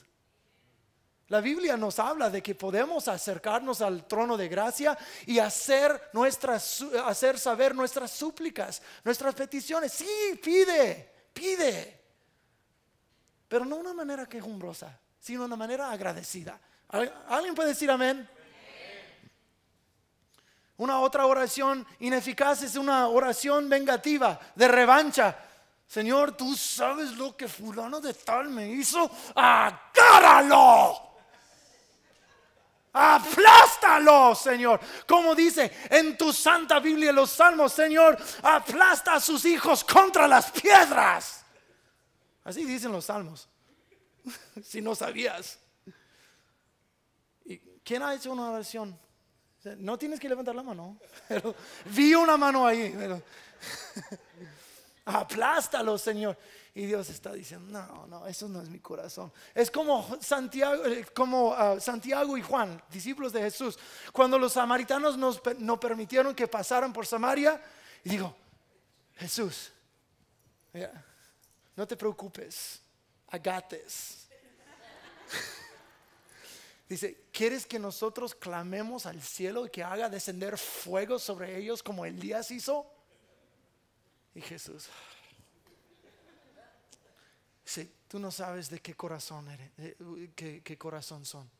La 1.28 1.40
Biblia 1.40 1.76
nos 1.76 2.00
habla 2.00 2.28
de 2.28 2.42
que 2.42 2.56
podemos 2.56 3.06
acercarnos 3.06 3.82
al 3.82 4.08
trono 4.08 4.36
de 4.36 4.48
gracia 4.48 4.98
y 5.26 5.38
hacer, 5.38 6.10
nuestras, 6.12 6.82
hacer 7.04 7.38
saber 7.38 7.72
nuestras 7.72 8.10
súplicas, 8.10 8.82
nuestras 9.04 9.32
peticiones. 9.36 9.92
Sí, 9.92 10.40
pide, 10.42 11.28
pide 11.32 12.01
pero 13.52 13.66
no 13.66 13.76
una 13.76 13.92
manera 13.92 14.24
quejumbrosa, 14.24 14.98
sino 15.20 15.44
una 15.44 15.56
manera 15.56 15.90
agradecida. 15.90 16.58
¿Alguien 17.28 17.54
puede 17.54 17.68
decir 17.68 17.90
amén? 17.90 18.26
Una 20.78 21.00
otra 21.00 21.26
oración 21.26 21.86
ineficaz 22.00 22.62
es 22.62 22.76
una 22.76 23.08
oración 23.08 23.68
vengativa, 23.68 24.40
de 24.54 24.68
revancha. 24.68 25.36
Señor, 25.86 26.34
tú 26.34 26.56
sabes 26.56 27.10
lo 27.18 27.36
que 27.36 27.46
fulano 27.46 28.00
de 28.00 28.14
tal 28.14 28.48
me 28.48 28.70
hizo, 28.70 29.10
agárralo. 29.34 31.12
Aplástalo, 32.90 34.34
Señor. 34.34 34.80
Como 35.06 35.34
dice 35.34 35.70
en 35.90 36.16
tu 36.16 36.32
santa 36.32 36.80
Biblia 36.80 37.12
los 37.12 37.30
salmos, 37.30 37.74
Señor, 37.74 38.16
aplasta 38.44 39.12
a 39.12 39.20
sus 39.20 39.44
hijos 39.44 39.84
contra 39.84 40.26
las 40.26 40.50
piedras. 40.52 41.41
Así 42.44 42.64
dicen 42.64 42.92
los 42.92 43.06
salmos. 43.06 43.48
si 44.62 44.80
no 44.80 44.94
sabías. 44.94 45.58
¿Y 47.44 47.58
quién 47.84 48.02
ha 48.02 48.14
hecho 48.14 48.32
una 48.32 48.50
oración? 48.50 48.98
No 49.78 49.96
tienes 49.96 50.18
que 50.18 50.28
levantar 50.28 50.54
la 50.54 50.62
mano. 50.62 50.98
Pero 51.28 51.54
vi 51.86 52.14
una 52.14 52.36
mano 52.36 52.66
ahí. 52.66 52.94
aplástalo, 55.04 55.98
Señor. 55.98 56.36
Y 56.74 56.86
Dios 56.86 57.10
está 57.10 57.34
diciendo, 57.34 57.70
no, 57.70 58.06
no, 58.06 58.26
eso 58.26 58.48
no 58.48 58.62
es 58.62 58.70
mi 58.70 58.78
corazón. 58.78 59.30
Es 59.54 59.70
como 59.70 60.16
Santiago, 60.22 60.86
eh, 60.86 61.06
como 61.14 61.52
ah, 61.52 61.78
Santiago 61.78 62.36
y 62.38 62.42
Juan, 62.42 62.82
discípulos 62.90 63.32
de 63.32 63.42
Jesús. 63.42 63.78
Cuando 64.10 64.38
los 64.38 64.54
samaritanos 64.54 65.18
nos, 65.18 65.42
no 65.58 65.78
permitieron 65.78 66.34
que 66.34 66.48
pasaran 66.48 66.92
por 66.92 67.06
Samaria, 67.06 67.60
y 68.04 68.10
digo, 68.10 68.34
Jesús, 69.16 69.70
no 71.76 71.86
te 71.86 71.96
preocupes, 71.96 72.80
agates. 73.28 74.28
Dice, 76.88 77.24
¿quieres 77.32 77.66
que 77.66 77.78
nosotros 77.78 78.34
clamemos 78.34 79.06
al 79.06 79.22
cielo 79.22 79.66
y 79.66 79.70
que 79.70 79.82
haga 79.82 80.10
descender 80.10 80.58
fuego 80.58 81.18
sobre 81.18 81.56
ellos 81.56 81.82
como 81.82 82.04
Elías 82.04 82.50
hizo? 82.50 82.86
Y 84.34 84.40
Jesús, 84.40 84.88
dice, 87.64 87.90
tú 88.08 88.18
no 88.18 88.30
sabes 88.30 88.70
de 88.70 88.80
qué 88.80 88.94
corazón 88.94 89.48
eres, 89.48 89.70
qué, 90.34 90.62
qué 90.62 90.78
corazón 90.78 91.24
son. 91.24 91.50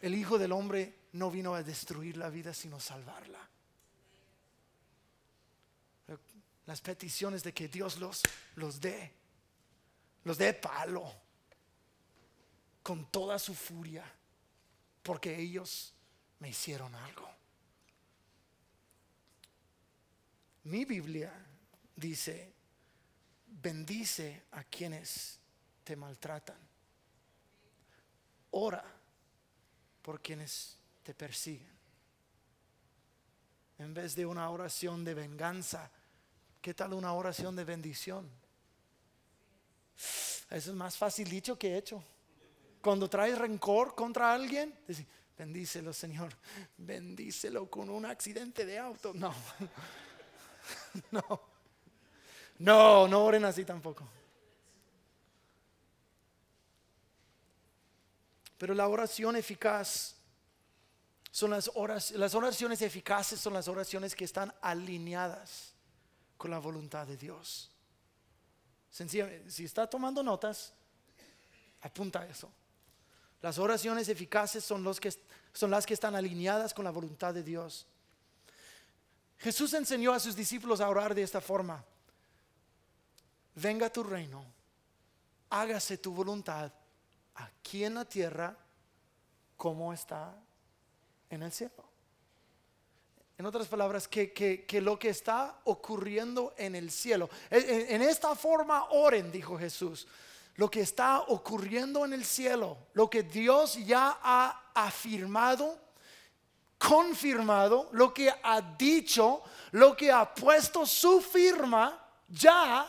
El 0.00 0.14
Hijo 0.14 0.38
del 0.38 0.52
Hombre 0.52 0.94
no 1.12 1.30
vino 1.30 1.54
a 1.54 1.62
destruir 1.62 2.16
la 2.16 2.28
vida, 2.28 2.52
sino 2.52 2.80
salvarla. 2.80 3.48
Las 6.66 6.80
peticiones 6.80 7.42
de 7.42 7.52
que 7.52 7.68
Dios 7.68 7.98
los, 7.98 8.22
los 8.54 8.80
dé 8.80 9.12
los 10.24 10.38
dé 10.38 10.54
palo. 10.54 11.22
con 12.82 13.10
toda 13.10 13.38
su 13.38 13.54
furia 13.54 14.04
porque 15.02 15.38
ellos 15.38 15.94
me 16.38 16.50
hicieron 16.50 16.94
algo. 16.94 17.30
Mi 20.64 20.84
Biblia 20.84 21.32
dice, 21.96 22.52
bendice 23.46 24.44
a 24.50 24.64
quienes 24.64 25.38
te 25.82 25.96
maltratan. 25.96 26.58
Ora 28.50 28.84
por 30.02 30.20
quienes 30.20 30.78
te 31.02 31.14
persiguen. 31.14 31.72
En 33.78 33.94
vez 33.94 34.14
de 34.14 34.26
una 34.26 34.50
oración 34.50 35.04
de 35.04 35.14
venganza, 35.14 35.90
¿qué 36.64 36.72
tal 36.72 36.94
una 36.94 37.12
oración 37.12 37.54
de 37.54 37.62
bendición? 37.62 38.26
Eso 39.94 40.70
es 40.70 40.74
más 40.74 40.96
fácil 40.96 41.28
dicho 41.28 41.58
que 41.58 41.76
hecho. 41.76 42.02
Cuando 42.80 43.06
traes 43.10 43.36
rencor 43.36 43.94
contra 43.94 44.32
alguien, 44.32 44.74
bendícelo 45.36 45.92
Señor, 45.92 46.32
bendícelo 46.78 47.68
con 47.68 47.90
un 47.90 48.06
accidente 48.06 48.64
de 48.64 48.78
auto. 48.78 49.12
No, 49.12 49.34
no, 51.10 51.40
no, 52.60 53.08
no 53.08 53.24
oren 53.24 53.44
así 53.44 53.66
tampoco. 53.66 54.08
Pero 58.56 58.72
la 58.72 58.88
oración 58.88 59.36
eficaz 59.36 60.16
son 61.30 61.50
las, 61.50 61.70
oraciones, 61.74 62.18
las 62.18 62.34
oraciones 62.34 62.80
eficaces, 62.80 63.38
son 63.38 63.52
las 63.52 63.68
oraciones 63.68 64.14
que 64.14 64.24
están 64.24 64.54
alineadas 64.62 65.73
con 66.36 66.50
la 66.50 66.58
voluntad 66.58 67.06
de 67.06 67.16
Dios. 67.16 67.70
Si 68.90 69.64
está 69.64 69.88
tomando 69.88 70.22
notas, 70.22 70.72
apunta 71.80 72.26
eso. 72.26 72.50
Las 73.42 73.58
oraciones 73.58 74.08
eficaces 74.08 74.64
son, 74.64 74.84
son 75.52 75.70
las 75.70 75.84
que 75.84 75.94
están 75.94 76.14
alineadas 76.14 76.72
con 76.72 76.84
la 76.84 76.90
voluntad 76.90 77.34
de 77.34 77.42
Dios. 77.42 77.86
Jesús 79.38 79.74
enseñó 79.74 80.12
a 80.12 80.20
sus 80.20 80.34
discípulos 80.34 80.80
a 80.80 80.88
orar 80.88 81.14
de 81.14 81.22
esta 81.22 81.40
forma. 81.40 81.84
Venga 83.56 83.92
tu 83.92 84.02
reino, 84.02 84.44
hágase 85.50 85.98
tu 85.98 86.12
voluntad 86.12 86.72
aquí 87.34 87.84
en 87.84 87.94
la 87.94 88.04
tierra 88.04 88.56
como 89.56 89.92
está 89.92 90.34
en 91.30 91.42
el 91.42 91.52
cielo. 91.52 91.83
En 93.36 93.46
otras 93.46 93.66
palabras, 93.66 94.06
que, 94.06 94.64
lo 94.80 94.96
que 94.98 95.08
está 95.08 95.58
ocurriendo 95.64 96.54
en 96.56 96.76
el 96.76 96.90
cielo. 96.90 97.28
En, 97.50 98.00
esta 98.02 98.34
forma 98.36 98.90
oren, 98.90 99.32
dijo 99.32 99.58
Jesús. 99.58 100.06
Lo 100.54 100.70
que 100.70 100.82
está 100.82 101.20
ocurriendo 101.22 102.04
en 102.04 102.12
el 102.12 102.24
cielo, 102.24 102.78
lo 102.92 103.10
que 103.10 103.24
Dios 103.24 103.74
ya 103.84 104.20
ha 104.22 104.70
afirmado, 104.72 105.76
confirmado, 106.78 107.88
lo 107.90 108.14
que 108.14 108.30
ha 108.30 108.60
dicho, 108.60 109.42
lo 109.72 109.96
que 109.96 110.12
ha 110.12 110.32
puesto 110.32 110.86
su 110.86 111.20
firma, 111.20 112.00
ya 112.28 112.88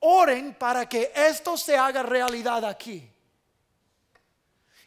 oren 0.00 0.54
para 0.54 0.88
que 0.88 1.12
esto 1.14 1.56
se 1.56 1.76
haga 1.76 2.02
realidad 2.02 2.64
aquí. 2.64 3.08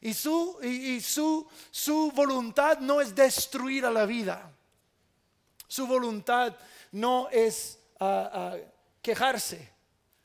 Y 0.06 0.14
su, 0.14 0.60
y, 0.62 1.00
su, 1.00 1.48
su 1.72 2.12
voluntad 2.12 2.80
no 2.80 3.00
es 3.00 3.16
destruir 3.16 3.86
a 3.86 3.90
la 3.90 4.06
vida. 4.06 4.52
Su 5.66 5.88
voluntad 5.88 6.54
no 6.92 7.30
es 7.30 7.80
ah, 8.02 8.58
quejarse. 9.02 9.72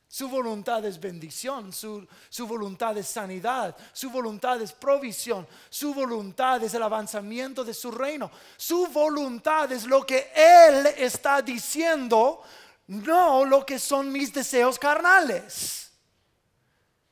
Su 0.08 0.28
voluntad 0.28 0.84
es 0.84 0.98
bendición, 0.98 1.72
su, 1.72 2.04
su, 2.28 2.46
voluntad 2.48 2.96
es 2.98 3.06
sanidad, 3.06 3.76
su 3.92 4.10
voluntad 4.10 4.60
es 4.60 4.72
provisión, 4.72 5.46
su 5.68 5.94
voluntad 5.94 6.60
es 6.64 6.74
el 6.74 6.82
avanzamiento 6.82 7.62
de 7.62 7.74
su 7.74 7.92
reino, 7.92 8.30
su 8.56 8.86
voluntad 8.86 9.70
es 9.70 9.84
lo 9.84 10.04
que 10.04 10.32
Él 10.34 10.86
está 10.96 11.40
diciendo, 11.40 12.42
no 12.88 13.44
lo 13.44 13.64
que 13.64 13.78
son 13.78 14.10
mis 14.10 14.32
deseos 14.32 14.76
carnales. 14.78 15.87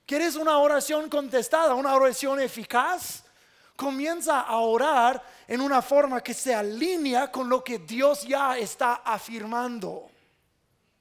¿Quieres 0.06 0.36
una 0.36 0.58
oración 0.58 1.08
contestada, 1.08 1.74
una 1.74 1.92
oración 1.92 2.40
eficaz? 2.40 3.24
Comienza 3.74 4.42
a 4.42 4.58
orar 4.58 5.20
en 5.48 5.60
una 5.60 5.82
forma 5.82 6.22
que 6.22 6.32
se 6.32 6.54
alinea 6.54 7.30
con 7.32 7.48
lo 7.48 7.64
que 7.64 7.80
Dios 7.80 8.22
ya 8.22 8.56
está 8.56 9.02
afirmando. 9.04 10.08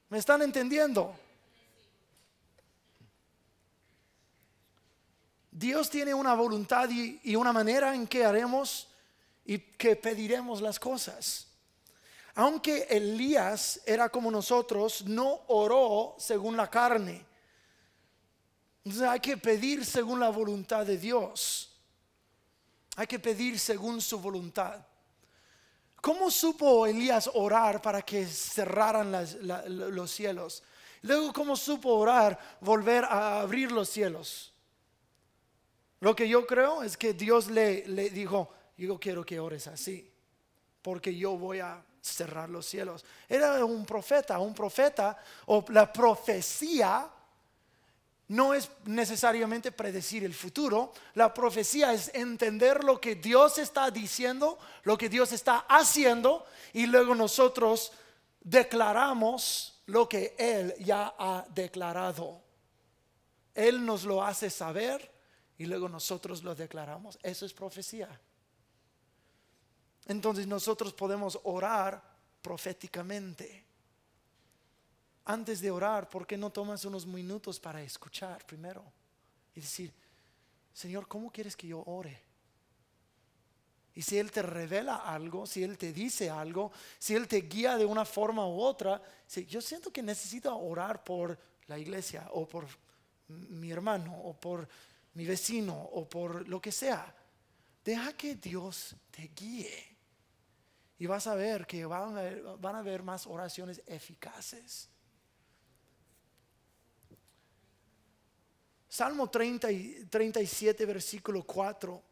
¿Me 0.08 0.18
están 0.18 0.42
entendiendo? 0.42 1.14
Dios 5.52 5.88
tiene 5.88 6.12
una 6.12 6.34
voluntad 6.34 6.90
y, 6.90 7.36
una 7.36 7.52
manera 7.52 7.94
en 7.94 8.08
que 8.08 8.24
haremos 8.24 8.88
y 9.44 9.58
que 9.58 9.94
pediremos 9.94 10.60
las 10.60 10.80
cosas. 10.80 11.46
Aunque 12.34 12.88
Elías 12.90 13.80
era 13.86 14.08
como 14.08 14.32
nosotros, 14.32 15.04
no 15.06 15.42
oró 15.46 16.16
según 16.18 16.56
la 16.56 16.68
carne 16.68 17.24
entonces 18.86 19.08
hay 19.08 19.18
que 19.18 19.36
pedir 19.36 19.84
según 19.84 20.20
la 20.20 20.28
voluntad 20.28 20.86
de 20.86 20.96
Dios. 20.96 21.76
Hay 22.94 23.08
que 23.08 23.18
pedir 23.18 23.58
según 23.58 24.00
su 24.00 24.20
voluntad. 24.20 24.80
¿Cómo 26.00 26.30
supo 26.30 26.86
Elías 26.86 27.28
orar 27.34 27.82
para 27.82 28.02
que 28.02 28.24
cerraran 28.26 29.10
los 29.68 30.10
cielos? 30.12 30.62
Luego, 31.02 31.32
¿cómo 31.32 31.56
supo 31.56 31.94
orar 31.96 32.38
volver 32.60 33.04
a 33.06 33.40
abrir 33.40 33.72
los 33.72 33.88
cielos? 33.88 34.54
Lo 35.98 36.14
que 36.14 36.28
yo 36.28 36.46
creo 36.46 36.84
es 36.84 36.96
que 36.96 37.12
Dios 37.12 37.48
le, 37.48 37.88
le 37.88 38.08
dijo, 38.10 38.54
yo 38.76 39.00
quiero 39.00 39.26
que 39.26 39.40
ores 39.40 39.66
así, 39.66 40.08
porque 40.80 41.12
yo 41.12 41.36
voy 41.36 41.58
a 41.58 41.84
cerrar 42.00 42.48
los 42.48 42.64
cielos. 42.66 43.04
Era 43.28 43.64
un 43.64 43.84
profeta, 43.84 44.38
un 44.38 44.54
profeta, 44.54 45.20
o 45.46 45.64
la 45.70 45.92
profecía 45.92 47.10
no 48.28 48.54
es 48.54 48.70
necesariamente 48.84 49.70
predecir 49.70 50.24
el 50.24 50.34
futuro. 50.34 50.92
La 51.14 51.32
profecía 51.32 51.92
es 51.92 52.10
entender 52.14 52.82
lo 52.82 53.00
que 53.00 53.14
Dios 53.14 53.58
está 53.58 53.90
diciendo, 53.90 54.58
lo 54.82 54.98
que 54.98 55.08
Dios 55.08 55.32
está 55.32 55.66
haciendo 55.68 56.44
y 56.72 56.86
luego 56.86 57.14
nosotros 57.14 57.92
declaramos 58.40 59.80
lo 59.86 60.08
que 60.08 60.34
Él 60.38 60.74
ya 60.80 61.14
ha 61.18 61.44
declarado. 61.54 62.42
Él 63.54 63.84
nos 63.84 64.04
lo 64.04 64.22
hace 64.22 64.50
saber 64.50 65.10
y 65.56 65.66
luego 65.66 65.88
nosotros 65.88 66.42
lo 66.42 66.54
declaramos. 66.54 67.18
Eso 67.22 67.46
es 67.46 67.52
profecía. 67.52 68.08
Entonces 70.06 70.46
nosotros 70.46 70.92
podemos 70.92 71.38
orar 71.44 72.02
proféticamente 72.42 73.65
antes 75.26 75.60
de 75.60 75.70
orar, 75.70 76.08
¿por 76.08 76.26
qué 76.26 76.36
no 76.36 76.50
tomas 76.50 76.84
unos 76.84 77.04
minutos 77.04 77.58
para 77.58 77.82
escuchar 77.82 78.46
primero? 78.46 78.82
Y 79.54 79.60
decir, 79.60 79.92
Señor, 80.72 81.08
¿cómo 81.08 81.30
quieres 81.30 81.56
que 81.56 81.66
yo 81.66 81.82
ore? 81.84 82.22
Y 83.94 84.02
si 84.02 84.18
Él 84.18 84.30
te 84.30 84.42
revela 84.42 84.96
algo, 84.96 85.46
si 85.46 85.64
Él 85.64 85.76
te 85.76 85.92
dice 85.92 86.30
algo, 86.30 86.70
si 86.98 87.14
Él 87.14 87.26
te 87.26 87.38
guía 87.40 87.76
de 87.76 87.84
una 87.84 88.04
forma 88.04 88.46
u 88.46 88.60
otra, 88.60 89.02
si 89.26 89.46
yo 89.46 89.60
siento 89.60 89.92
que 89.92 90.02
necesito 90.02 90.56
orar 90.56 91.02
por 91.02 91.36
la 91.66 91.78
iglesia 91.78 92.28
o 92.32 92.46
por 92.46 92.66
mi 93.28 93.70
hermano 93.70 94.14
o 94.22 94.34
por 94.38 94.68
mi 95.14 95.24
vecino 95.24 95.74
o 95.74 96.08
por 96.08 96.46
lo 96.46 96.60
que 96.60 96.70
sea. 96.70 97.12
Deja 97.84 98.12
que 98.12 98.36
Dios 98.36 98.94
te 99.10 99.28
guíe. 99.34 99.96
Y 100.98 101.06
vas 101.06 101.26
a 101.26 101.34
ver 101.34 101.66
que 101.66 101.84
van 101.84 102.16
a 102.16 102.56
van 102.56 102.76
a 102.76 102.78
haber 102.78 103.02
más 103.02 103.26
oraciones 103.26 103.82
eficaces. 103.86 104.88
Salmo 108.96 109.28
30 109.28 109.68
37, 110.08 110.86
versículo 110.86 111.42
4, 111.42 112.02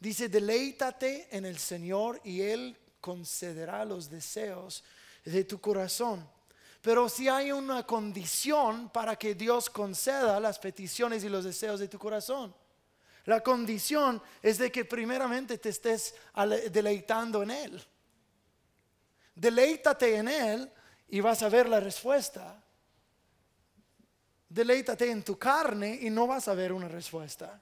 dice, 0.00 0.28
deleítate 0.28 1.28
en 1.30 1.44
el 1.44 1.56
Señor 1.56 2.20
y 2.24 2.40
Él 2.40 2.76
concederá 3.00 3.84
los 3.84 4.10
deseos 4.10 4.82
de 5.24 5.44
tu 5.44 5.60
corazón. 5.60 6.28
Pero 6.80 7.08
si 7.08 7.28
hay 7.28 7.52
una 7.52 7.86
condición 7.86 8.88
para 8.88 9.14
que 9.14 9.36
Dios 9.36 9.70
conceda 9.70 10.40
las 10.40 10.58
peticiones 10.58 11.22
y 11.22 11.28
los 11.28 11.44
deseos 11.44 11.78
de 11.78 11.86
tu 11.86 12.00
corazón. 12.00 12.52
La 13.26 13.40
condición 13.40 14.20
es 14.42 14.58
de 14.58 14.72
que 14.72 14.84
primeramente 14.84 15.58
te 15.58 15.68
estés 15.68 16.12
deleitando 16.72 17.44
en 17.44 17.52
Él. 17.52 17.84
Deleítate 19.36 20.16
en 20.16 20.26
Él 20.26 20.72
y 21.08 21.20
vas 21.20 21.40
a 21.44 21.48
ver 21.48 21.68
la 21.68 21.78
respuesta 21.78 22.61
deleítate 24.52 25.10
en 25.10 25.22
tu 25.22 25.38
carne 25.38 25.98
y 26.02 26.10
no 26.10 26.26
vas 26.26 26.46
a 26.48 26.54
ver 26.54 26.72
una 26.72 26.88
respuesta. 26.88 27.60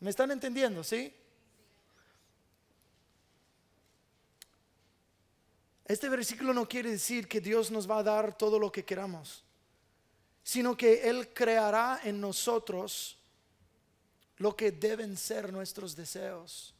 ¿Me 0.00 0.10
están 0.10 0.30
entendiendo? 0.30 0.84
¿Sí? 0.84 1.12
Este 5.86 6.08
versículo 6.08 6.54
no 6.54 6.68
quiere 6.68 6.92
decir 6.92 7.28
que 7.28 7.40
Dios 7.40 7.70
nos 7.70 7.90
va 7.90 7.98
a 7.98 8.02
dar 8.02 8.38
todo 8.38 8.58
lo 8.58 8.70
que 8.70 8.84
queramos, 8.84 9.44
sino 10.42 10.76
que 10.76 11.08
Él 11.08 11.32
creará 11.34 12.00
en 12.04 12.20
nosotros 12.20 13.18
lo 14.36 14.56
que 14.56 14.72
deben 14.72 15.16
ser 15.16 15.52
nuestros 15.52 15.94
deseos. 15.96 16.74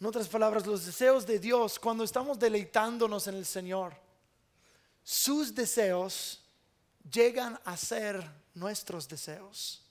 En 0.00 0.06
otras 0.06 0.28
palabras, 0.28 0.66
los 0.66 0.86
deseos 0.86 1.26
de 1.26 1.40
Dios, 1.40 1.78
cuando 1.78 2.04
estamos 2.04 2.38
deleitándonos 2.38 3.26
en 3.26 3.34
el 3.34 3.46
Señor, 3.46 4.07
sus 5.10 5.54
deseos 5.54 6.42
llegan 7.10 7.58
a 7.64 7.78
ser 7.78 8.30
nuestros 8.52 9.08
deseos. 9.08 9.82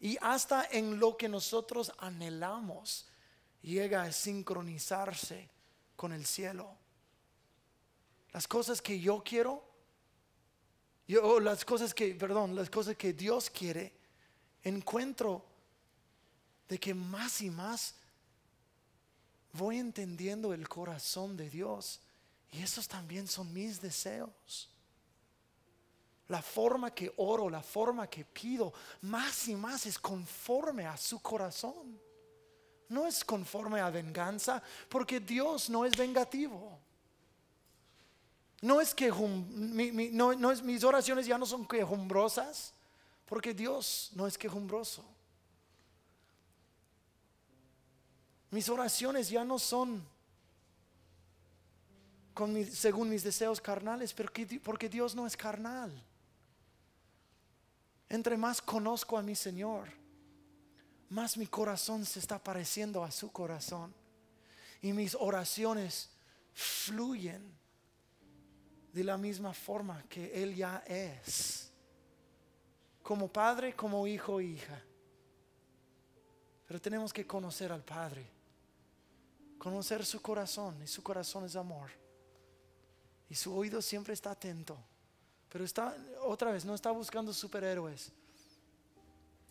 Y 0.00 0.18
hasta 0.20 0.66
en 0.70 1.00
lo 1.00 1.16
que 1.16 1.30
nosotros 1.30 1.90
anhelamos, 1.96 3.06
llega 3.62 4.02
a 4.02 4.12
sincronizarse 4.12 5.48
con 5.96 6.12
el 6.12 6.26
cielo. 6.26 6.76
Las 8.32 8.46
cosas 8.46 8.82
que 8.82 9.00
yo 9.00 9.24
quiero, 9.24 9.64
yo, 11.06 11.40
las 11.40 11.64
cosas 11.64 11.94
que, 11.94 12.14
perdón, 12.14 12.54
las 12.54 12.68
cosas 12.68 12.98
que 12.98 13.14
Dios 13.14 13.48
quiere, 13.48 13.94
encuentro 14.62 15.42
de 16.68 16.78
que 16.78 16.92
más 16.92 17.40
y 17.40 17.48
más 17.48 17.94
voy 19.54 19.78
entendiendo 19.78 20.52
el 20.52 20.68
corazón 20.68 21.34
de 21.34 21.48
Dios. 21.48 22.02
Y 22.52 22.62
esos 22.62 22.88
también 22.88 23.26
son 23.26 23.52
mis 23.52 23.80
deseos. 23.80 24.70
La 26.28 26.42
forma 26.42 26.90
que 26.90 27.12
oro, 27.16 27.48
la 27.48 27.62
forma 27.62 28.06
que 28.06 28.24
pido, 28.24 28.72
más 29.02 29.48
y 29.48 29.54
más 29.54 29.86
es 29.86 29.98
conforme 29.98 30.86
a 30.86 30.96
su 30.96 31.20
corazón. 31.20 31.98
No 32.88 33.06
es 33.06 33.24
conforme 33.24 33.80
a 33.80 33.90
venganza, 33.90 34.62
porque 34.88 35.20
Dios 35.20 35.68
no 35.68 35.84
es 35.84 35.96
vengativo. 35.96 36.78
No 38.60 38.80
es 38.80 38.94
que 38.94 39.12
mis 39.12 40.84
oraciones 40.84 41.26
ya 41.26 41.38
no 41.38 41.46
son 41.46 41.66
quejumbrosas, 41.66 42.72
porque 43.26 43.54
Dios 43.54 44.10
no 44.14 44.26
es 44.26 44.36
quejumbroso. 44.36 45.04
Mis 48.50 48.68
oraciones 48.68 49.28
ya 49.28 49.44
no 49.44 49.58
son 49.58 50.02
según 52.70 53.10
mis 53.10 53.22
deseos 53.22 53.60
carnales, 53.60 54.14
porque 54.14 54.88
Dios 54.88 55.14
no 55.14 55.26
es 55.26 55.36
carnal. 55.36 55.90
Entre 58.08 58.36
más 58.36 58.62
conozco 58.62 59.18
a 59.18 59.22
mi 59.22 59.34
Señor, 59.34 59.88
más 61.10 61.36
mi 61.36 61.46
corazón 61.46 62.04
se 62.04 62.18
está 62.18 62.42
pareciendo 62.42 63.02
a 63.02 63.10
su 63.10 63.30
corazón. 63.30 63.94
Y 64.80 64.92
mis 64.92 65.14
oraciones 65.14 66.10
fluyen 66.52 67.58
de 68.92 69.04
la 69.04 69.16
misma 69.16 69.52
forma 69.52 70.02
que 70.08 70.42
Él 70.42 70.54
ya 70.54 70.82
es. 70.86 71.72
Como 73.02 73.28
padre, 73.32 73.74
como 73.74 74.06
hijo 74.06 74.40
e 74.40 74.44
hija. 74.44 74.82
Pero 76.66 76.80
tenemos 76.80 77.12
que 77.12 77.26
conocer 77.26 77.72
al 77.72 77.82
Padre. 77.82 78.26
Conocer 79.56 80.04
su 80.04 80.20
corazón. 80.20 80.82
Y 80.82 80.86
su 80.86 81.02
corazón 81.02 81.46
es 81.46 81.56
amor. 81.56 81.90
Y 83.30 83.34
su 83.34 83.54
oído 83.54 83.82
siempre 83.82 84.14
está 84.14 84.30
atento. 84.30 84.78
Pero 85.50 85.64
está, 85.64 85.96
otra 86.22 86.52
vez, 86.52 86.64
no 86.64 86.74
está 86.74 86.90
buscando 86.90 87.32
superhéroes. 87.32 88.12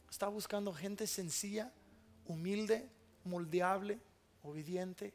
Está 0.10 0.28
buscando 0.28 0.74
gente 0.74 1.06
sencilla, 1.08 1.72
humilde, 2.28 2.88
moldeable, 3.24 4.00
obediente. 4.44 5.14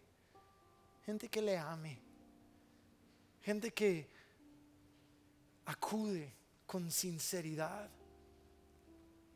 Gente 1.07 1.29
que 1.29 1.43
le 1.43 1.59
ame. 1.59 1.99
Gente 3.43 3.73
que 3.73 4.09
acude 5.65 6.33
con 6.67 6.91
sinceridad 6.91 7.89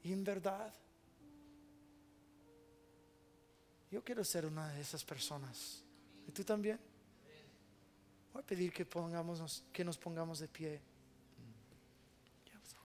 y 0.02 0.12
en 0.12 0.24
verdad. 0.24 0.72
Yo 3.90 4.02
quiero 4.04 4.24
ser 4.24 4.46
una 4.46 4.68
de 4.68 4.80
esas 4.80 5.04
personas. 5.04 5.82
¿Y 6.26 6.32
tú 6.32 6.44
también? 6.44 6.78
Voy 8.36 8.42
a 8.42 8.46
pedir 8.46 8.70
que, 8.70 8.84
pongamos, 8.84 9.64
que 9.72 9.82
nos 9.82 9.96
pongamos 9.96 10.40
de 10.40 10.48
pie. 10.48 10.78